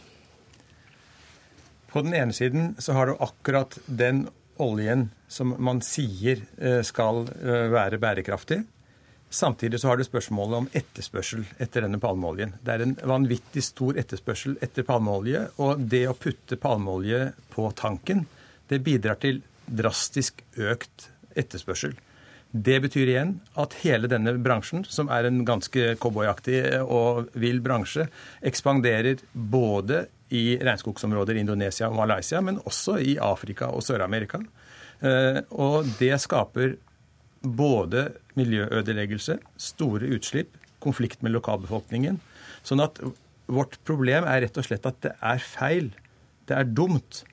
[1.90, 4.28] På den ene siden så har du akkurat den
[4.62, 6.44] oljen som man sier
[6.86, 7.24] skal
[7.74, 8.60] være bærekraftig.
[9.30, 12.56] Samtidig så har du spørsmålet om etterspørsel etter denne palmeoljen.
[12.66, 18.26] Det er en vanvittig stor etterspørsel etter palmeolje, og det å putte palmeolje på tanken,
[18.70, 21.94] det bidrar til drastisk økt etterspørsel.
[22.50, 28.08] Det betyr igjen at hele denne bransjen, som er en ganske cowboyaktig og vill bransje,
[28.42, 34.42] ekspanderer både i regnskogsområder i Indonesia og Malaysia, men også i Afrika og Sør-Amerika.
[35.06, 36.74] Eh, og det skaper
[37.46, 38.08] både
[38.40, 42.18] miljøødeleggelse, store utslipp, konflikt med lokalbefolkningen.
[42.66, 42.98] Sånn at
[43.50, 45.92] vårt problem er rett og slett at det er feil,
[46.50, 47.24] det er dumt,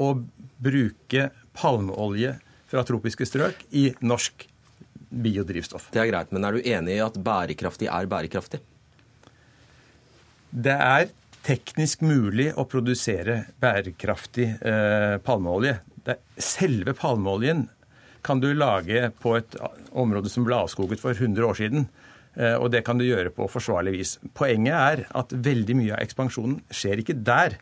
[0.00, 0.14] å
[0.62, 1.26] bruke
[1.58, 2.38] palmeolje
[2.70, 4.46] fra tropiske strøk i norsk
[5.10, 5.88] biodrivstoff.
[5.92, 8.60] Det er greit, men er du enig i at bærekraftig er bærekraftig?
[10.50, 11.10] Det er
[11.46, 15.78] teknisk mulig å produsere bærekraftig eh, palmeolje.
[16.06, 17.66] Det, selve palmeoljen
[18.24, 19.56] kan du lage på et
[19.96, 21.88] område som ble avskoget for 100 år siden.
[22.36, 24.14] Eh, og det kan du gjøre på forsvarlig vis.
[24.36, 27.58] Poenget er at veldig mye av ekspansjonen skjer ikke der.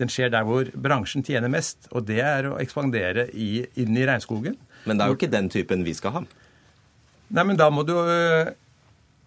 [0.00, 4.06] Den skjer der hvor bransjen tjener mest, og det er å ekspandere i, inn i
[4.08, 4.56] regnskogen.
[4.88, 6.22] Men det er jo ikke den typen vi skal ha.
[7.32, 8.52] Nei, men da må du eh,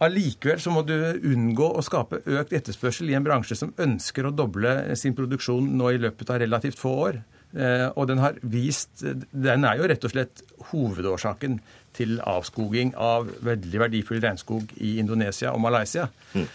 [0.06, 4.34] Allikevel så må du unngå å skape økt etterspørsel i en bransje som ønsker å
[4.36, 7.22] doble sin produksjon nå i løpet av relativt få år.
[7.56, 10.42] Eh, og den har vist Den er jo rett og slett
[10.74, 11.62] hovedårsaken
[11.96, 16.10] til avskoging av veldig verdifull regnskog i Indonesia og Malaysia.
[16.34, 16.50] Mm.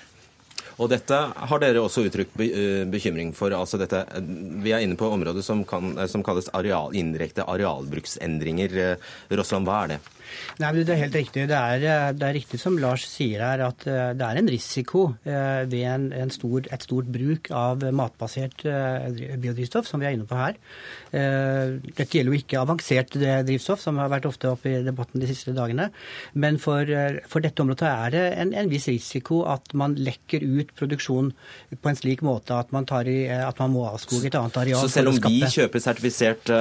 [0.81, 1.17] Og dette
[1.51, 3.53] har dere også uttrykt eh, bekymring for.
[3.57, 4.05] altså dette,
[4.65, 8.81] Vi er inne på området som, kan, som kalles areal, indirekte arealbruksendringer.
[9.31, 10.01] Rossland, hva er det?
[10.61, 11.47] Nei, men Det er helt riktig.
[11.51, 14.51] Det er, eh, det er, riktig som Lars sier her, at eh, det er en
[14.51, 18.65] risiko eh, ved en, en stor, et stort bruk av matbasert
[19.41, 20.59] biodrivstoff, som vi er inne på her.
[21.11, 25.55] Dette gjelder jo ikke avansert drivstoff, som har vært ofte oppe i debatten de siste
[25.57, 25.89] dagene.
[26.35, 26.87] Men for,
[27.31, 31.33] for dette området er det en, en, viss risiko at man lekker ut produksjon
[31.75, 34.83] på en slik måte at man, tar i, at man må avskoge et annet areal.
[34.85, 36.55] Så selv om vi kjøper sertifisert,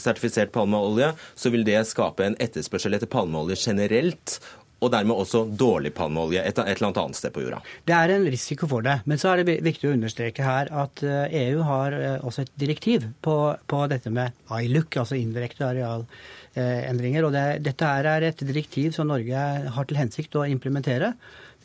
[0.00, 4.38] sertifisert palmeolje, så vil det skape en etterspørsel etter palmeolje generelt,
[4.84, 7.62] og dermed også dårlig palmeolje et, et, eller annet sted på jorda.
[7.88, 8.98] Det er en risiko for det.
[9.08, 12.44] Men så er det viktig å understreke her at EU eh, e har eh, også
[12.44, 13.36] et direktiv på,
[13.66, 17.28] på dette med ILUC, altså indirekte arealendringer.
[17.28, 21.14] Og det, dette er et direktiv som Norge har til hensikt å implementere.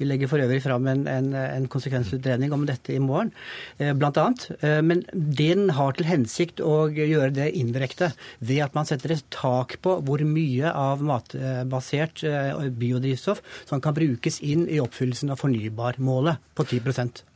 [0.02, 3.30] Vi legger for øvrig fram en, en, en konsekvensutredning om dette i morgen,
[3.78, 4.28] eh, bl.a.
[4.58, 9.28] Eh, men den har til hensikt å gjøre det indirekte ved at man setter et
[9.34, 15.41] tak på hvor mye av matbasert eh, biodrivstoff som kan brukes inn i oppfyllelsen av
[15.43, 17.28] fornybarmålet på 10%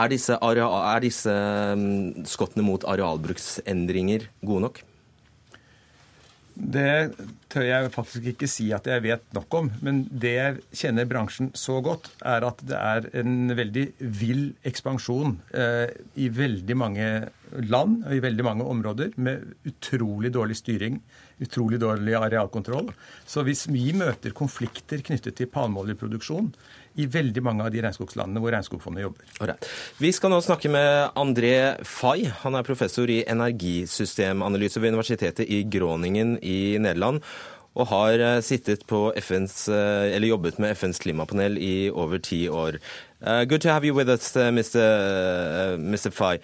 [0.00, 1.32] er disse, er disse
[1.76, 4.80] mm, skottene mot arealbruksendringer gode nok?
[6.60, 7.16] Det
[7.50, 9.70] tør jeg faktisk ikke si at jeg vet nok om.
[9.84, 13.86] Men det jeg kjenner bransjen så godt, er at det er en veldig
[14.20, 15.88] vill ekspansjon eh,
[16.20, 17.08] i veldig mange
[17.66, 21.00] land og i veldig mange områder med utrolig dårlig styring,
[21.42, 22.92] utrolig dårlig arealkontroll.
[23.26, 26.52] Så hvis vi møter konflikter knyttet til palmeoljeproduksjon,
[27.00, 29.30] i veldig mange av de regnskogslandene hvor Regnskogfondet jobber.
[29.40, 29.68] Right.
[30.00, 31.54] Vi skal nå snakke med André
[31.86, 32.26] Fay.
[32.44, 37.22] Han er professor i energisystemanalyse ved Universitetet i Groningen i Nederland.
[37.78, 42.80] Og har eh, FNs, eh, jobbet med FNs klimapanel i over ti år.
[43.22, 44.80] Uh, good to have you with us, uh, Mr.
[44.80, 46.10] Uh, Mr.
[46.10, 46.38] Fay.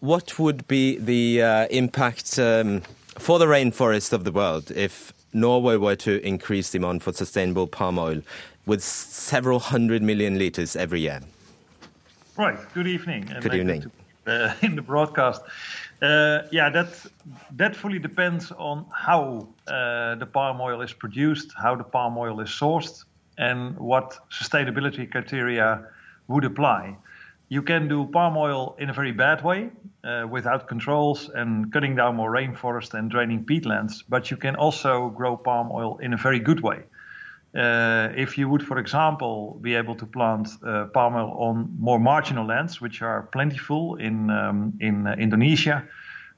[0.00, 2.80] what would be the impact um,
[3.18, 7.98] for the rainforest of the world if Norway were to increase demand for sustainable palm
[7.98, 8.22] oil
[8.70, 11.20] with several hundred million liters every year.
[12.36, 12.58] Right.
[12.72, 13.22] Good evening.
[13.40, 13.80] Good evening.
[13.82, 13.90] To,
[14.32, 15.42] uh, in the broadcast.
[16.00, 16.90] Uh, yeah, that
[17.56, 22.40] that fully depends on how uh, the palm oil is produced, how the palm oil
[22.40, 23.04] is sourced,
[23.38, 25.84] and what sustainability criteria
[26.28, 26.96] would apply.
[27.48, 29.70] You can do palm oil in a very bad way,
[30.04, 35.10] uh, without controls and cutting down more rainforest and draining peatlands, but you can also
[35.10, 36.80] grow palm oil in a very good way.
[37.54, 41.98] Uh, if you would, for example, be able to plant uh, palm oil on more
[41.98, 45.82] marginal lands, which are plentiful in um, in uh, Indonesia,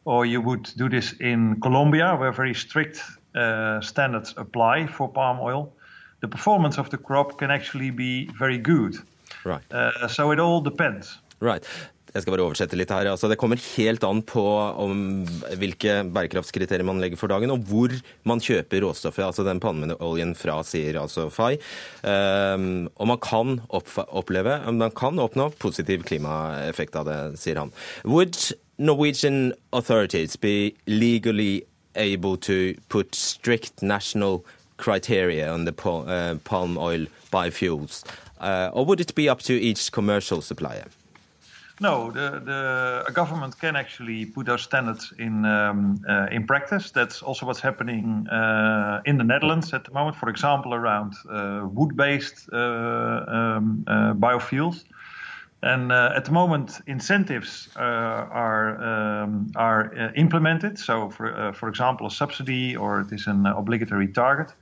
[0.05, 3.03] or you would do this in Colombia, where very strict
[3.35, 5.71] uh, standards apply for palm oil,
[6.21, 8.97] the performance of the crop can actually be very good.
[9.45, 9.63] Right.
[10.09, 11.19] So it all depends.
[11.41, 11.67] Right.
[12.13, 13.09] Jeg skal bare oversette litt her.
[13.09, 14.43] Altså, det kommer helt an på
[15.61, 17.95] hvilke bærekraftskriterier man legger for dagen, og hvor
[18.29, 21.57] man kjøper råstoffet, altså den palmeoljen fra, sier altså Fay.
[22.05, 27.73] Um, og man kan oppleve, man kan oppnå positiv klimaeffekt av det, sier han.
[28.05, 28.37] Would
[28.77, 31.63] Norwegian authorities be legally
[31.95, 34.45] able to put strict national
[34.77, 38.05] criteria on the uh, palm oil biofuels,
[38.41, 40.89] uh, or would it be up to each commercial supplier?
[41.83, 46.93] No, the, the government can actually put those standards in um, uh, in practice.
[46.93, 50.17] That's also what's happening uh, in the Netherlands at the moment.
[50.17, 54.85] For example, around uh, wood-based uh, um, uh, biofuels.
[55.65, 60.79] And uh, at the moment, incentives are um, are implemented.
[60.79, 64.55] So, for for example, a subsidy or it is an obligatory target.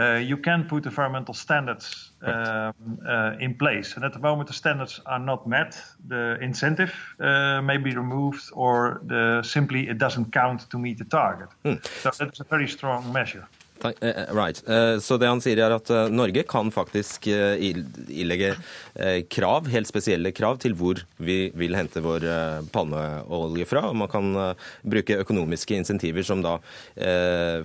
[0.00, 2.72] Uh, you can put environmental standards um,
[3.06, 3.96] uh, in place.
[3.96, 5.76] And at the moment, the standards are not met.
[6.08, 11.48] The incentive may be removed, or the, simply it doesn't count to meet the target.
[11.64, 11.74] Hmm.
[12.02, 13.46] So that's a very strong measure.
[13.84, 14.68] Eh, right.
[14.68, 18.54] Eh, så det han sier er at eh, Norge kan faktisk ilegge
[19.32, 22.24] krav, helt spesielle krav til hvor vi vil hente vår
[22.72, 23.82] palmeolje fra.
[23.96, 24.28] Man kan
[24.82, 26.56] bruke økonomiske insentiver da,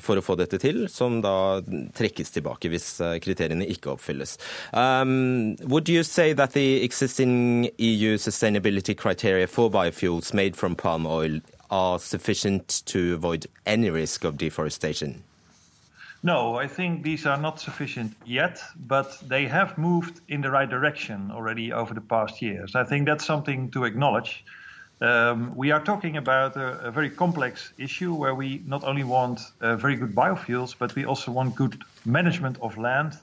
[0.04, 1.62] for å få dette til, som da
[1.98, 2.88] trekkes tilbake hvis
[3.24, 4.38] kriteriene ikke oppfylles.
[4.72, 11.06] Um, would you say that the existing EU sustainability criteria for biofuels made from palm
[11.06, 15.24] oil are sufficient to avoid any risk of deforestation?
[16.26, 20.68] No, I think these are not sufficient yet, but they have moved in the right
[20.68, 22.74] direction already over the past years.
[22.74, 24.44] I think that's something to acknowledge.
[25.02, 29.40] Um, we are talking about a, a, very complex issue where we not only want
[29.62, 33.20] uh, very good biofuels, but we also want good management of land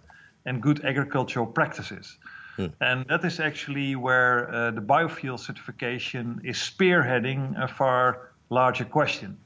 [0.47, 2.19] and good agricultural practices.
[2.57, 2.67] Hmm.
[2.81, 9.39] And that is actually where uh, the biofuel certification is spearheading a far larger question.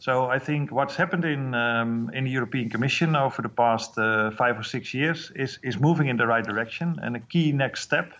[0.00, 4.30] So I think what's happened in um, in the European Commission over the past uh,
[4.30, 6.98] five or six years is is moving in the right direction.
[7.02, 8.12] And a key next step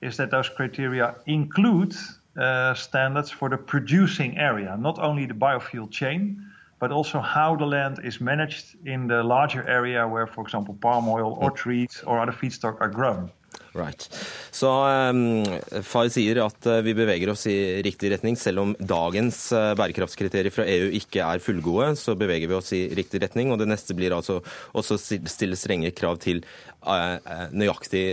[0.00, 1.94] is that those criteria include
[2.36, 6.44] uh, standards for the producing area, not only the biofuel chain,
[6.80, 11.08] but also how the land is managed in the larger area where, for example, palm
[11.08, 13.30] oil or trees or other feedstock are grown.
[13.72, 14.04] Right.
[14.52, 15.44] Så um,
[15.86, 18.36] Far sier at uh, vi beveger oss i riktig retning.
[18.36, 22.82] Selv om dagens uh, bærekraftskriterier fra EU ikke er fullgode, så beveger vi oss i
[22.96, 23.52] riktig retning.
[23.52, 24.40] Og det neste blir altså
[24.76, 26.44] også stille strenge krav til
[26.84, 27.16] uh,
[27.52, 28.04] nøyaktig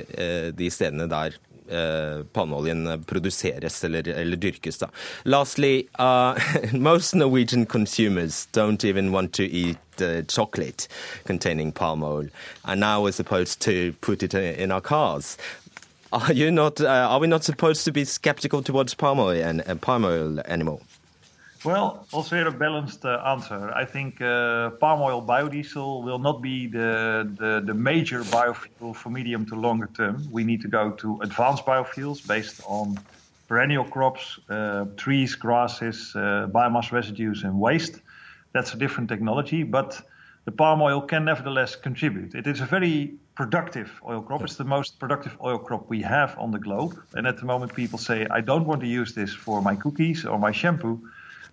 [0.56, 1.36] de stedene der
[2.34, 4.78] palmeoljen produseres eller, eller, dyrkes.
[4.78, 4.88] Da.
[5.24, 6.40] Lastly, uh,
[6.74, 10.88] most Norwegian consumers don't even want to eat uh, chocolate
[11.26, 12.28] containing palm oil,
[12.66, 15.38] and now we're supposed to put it in our cars.
[16.12, 16.82] Are you not?
[16.82, 20.40] Uh, are we not supposed to be skeptical towards palm oil and uh, palm oil
[20.46, 20.82] anymore?
[21.66, 23.70] Well, also here a balanced uh, answer.
[23.76, 29.10] I think uh, palm oil biodiesel will not be the, the, the, major biofuel for
[29.10, 30.26] medium to longer term.
[30.32, 32.97] We need to go to advanced biofuels based on
[33.49, 37.99] perennial crops, uh, trees, grasses, uh, biomass residues, and waste.
[38.53, 40.01] That's a different technology, but
[40.45, 42.36] the palm oil can nevertheless contribute.
[42.36, 44.43] It is a very productive oil crop.
[44.43, 46.97] It's the most productive oil crop we have on the globe.
[47.16, 50.26] And at the moment, people say, I don't want to use this for my cookies
[50.26, 51.01] or my shampoo.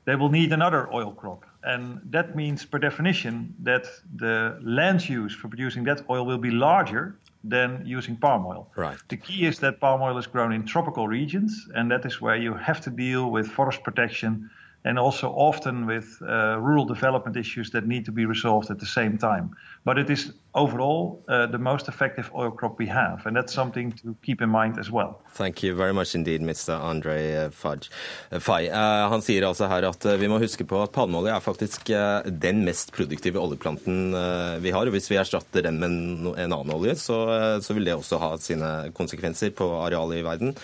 [0.06, 1.44] They will need another oil crop.
[1.62, 6.50] And that means, per definition, that the land use for producing that oil will be
[6.50, 8.70] larger than using palm oil.
[8.76, 8.98] Right.
[9.08, 12.36] The key is that palm oil is grown in tropical regions, and that is where
[12.36, 14.48] you have to deal with forest protection
[14.84, 18.86] and also often with uh, rural development issues that need to be resolved at the
[18.86, 19.50] same time.
[19.86, 23.92] But it is overall uh, the most effective oil crop we have, and that's something
[24.02, 25.20] to keep in mind as well.
[25.30, 26.74] Thank you very much indeed, Mr.
[26.74, 27.88] Andre Fudge.
[28.32, 28.68] Uh, Fay.
[28.68, 31.92] Uh, han sier altså her at uh, vi må huske på at palmeolje er faktisk
[31.94, 34.10] uh, den mest produktive oljeplanten
[34.58, 34.90] vi har.
[34.90, 37.22] og Hvis vi erstatter den med en annen olje, så,
[37.62, 40.54] så vil det også ha sine konsekvenser på arealet i verden.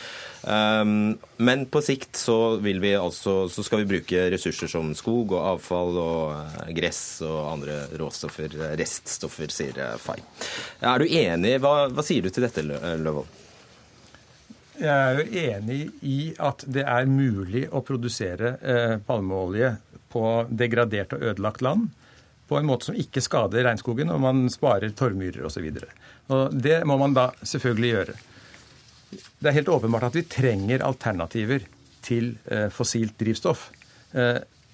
[0.43, 5.45] Um, men på sikt så, vi altså, så, skal vi bruke ressurser som skog og
[5.53, 8.75] avfall og uh, gress og andre råstoffer, eh,
[9.13, 10.25] reststoffer, sier uh, Fay.
[10.81, 11.59] Er du enig?
[11.63, 13.39] Hva, hva sier du til dette, Løvold?
[14.83, 19.75] Jeg er jo enig i at det er mulig å produsere eh, palmeolje
[20.11, 21.91] på degradert og ødelagt land
[22.49, 25.69] på en måte som ikke skader regnskogen, og man sparer torvmyrer osv.
[26.53, 28.17] Det må man da selvfølgelig gjøre.
[29.13, 31.69] Det er helt åpenbart at vi trenger alternativer
[32.03, 33.69] til eh, fossilt drivstoff.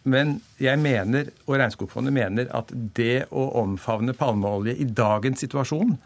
[0.09, 5.97] Eh, men jeg mener, og Regnskogfondet mener, at det å omfavne palmeolje i dagens situasjon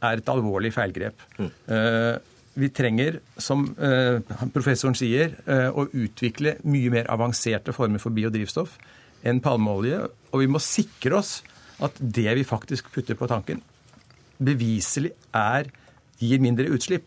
[0.00, 1.20] er et alvorlig feilgrep.
[1.38, 1.50] Mm.
[1.76, 2.16] Eh,
[2.60, 3.62] vi trenger, som
[4.52, 8.74] professoren sier, å utvikle mye mer avanserte former for biodrivstoff
[9.22, 10.00] enn palmeolje.
[10.34, 11.36] Og vi må sikre oss
[11.80, 13.62] at det vi faktisk putter på tanken,
[14.42, 15.70] beviselig er,
[16.20, 17.06] gir mindre utslipp.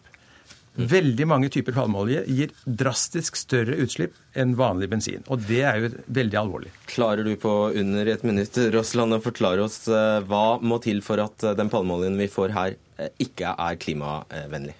[0.74, 5.26] Veldig mange typer palmeolje gir drastisk større utslipp enn vanlig bensin.
[5.30, 6.72] Og det er jo veldig alvorlig.
[6.90, 11.22] Klarer du på under et minutt Rosland, å forklare oss eh, hva må til for
[11.22, 14.74] at eh, den palmeoljen vi får her, eh, ikke er klimavennlig?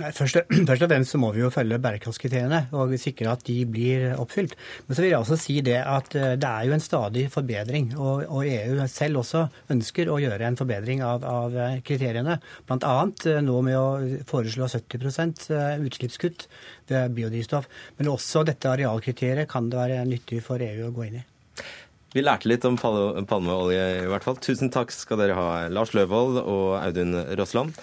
[0.00, 0.38] Nei, først,
[0.68, 4.56] først, og fremst så må vi jo følge bærekraftskriteriene og sikre at de blir oppfylt.
[4.86, 7.92] Men så vil jeg også si det at eh, det er jo en stadig forbedring.
[7.98, 9.44] Og, og EU selv også
[9.74, 12.38] ønsker å gjøre en forbedring av, av kriteriene.
[12.68, 12.96] Bl.a.
[13.28, 15.10] Eh, nå med å foreslå 70
[15.52, 16.46] eh, utslippskutt
[16.90, 17.68] ved biodrivstoff.
[18.00, 21.26] Men også dette arealkriteriet kan det være nyttig for EU å gå inn i.
[22.10, 24.40] Vi lærte litt om palmeolje i hvert fall.
[24.42, 27.76] Tusen takk skal dere ha, Lars Løvold og Audun Rossland.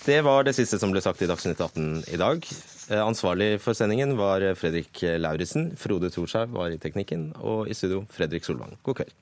[0.00, 2.46] Det var det siste som ble sagt i Dagsnytt 18 i dag.
[2.88, 5.74] Eh, ansvarlig for sendingen var Fredrik Lauritzen.
[5.76, 8.78] Frode Thorshaug var i teknikken, og i studio Fredrik Solvang.
[8.86, 9.12] God kveld.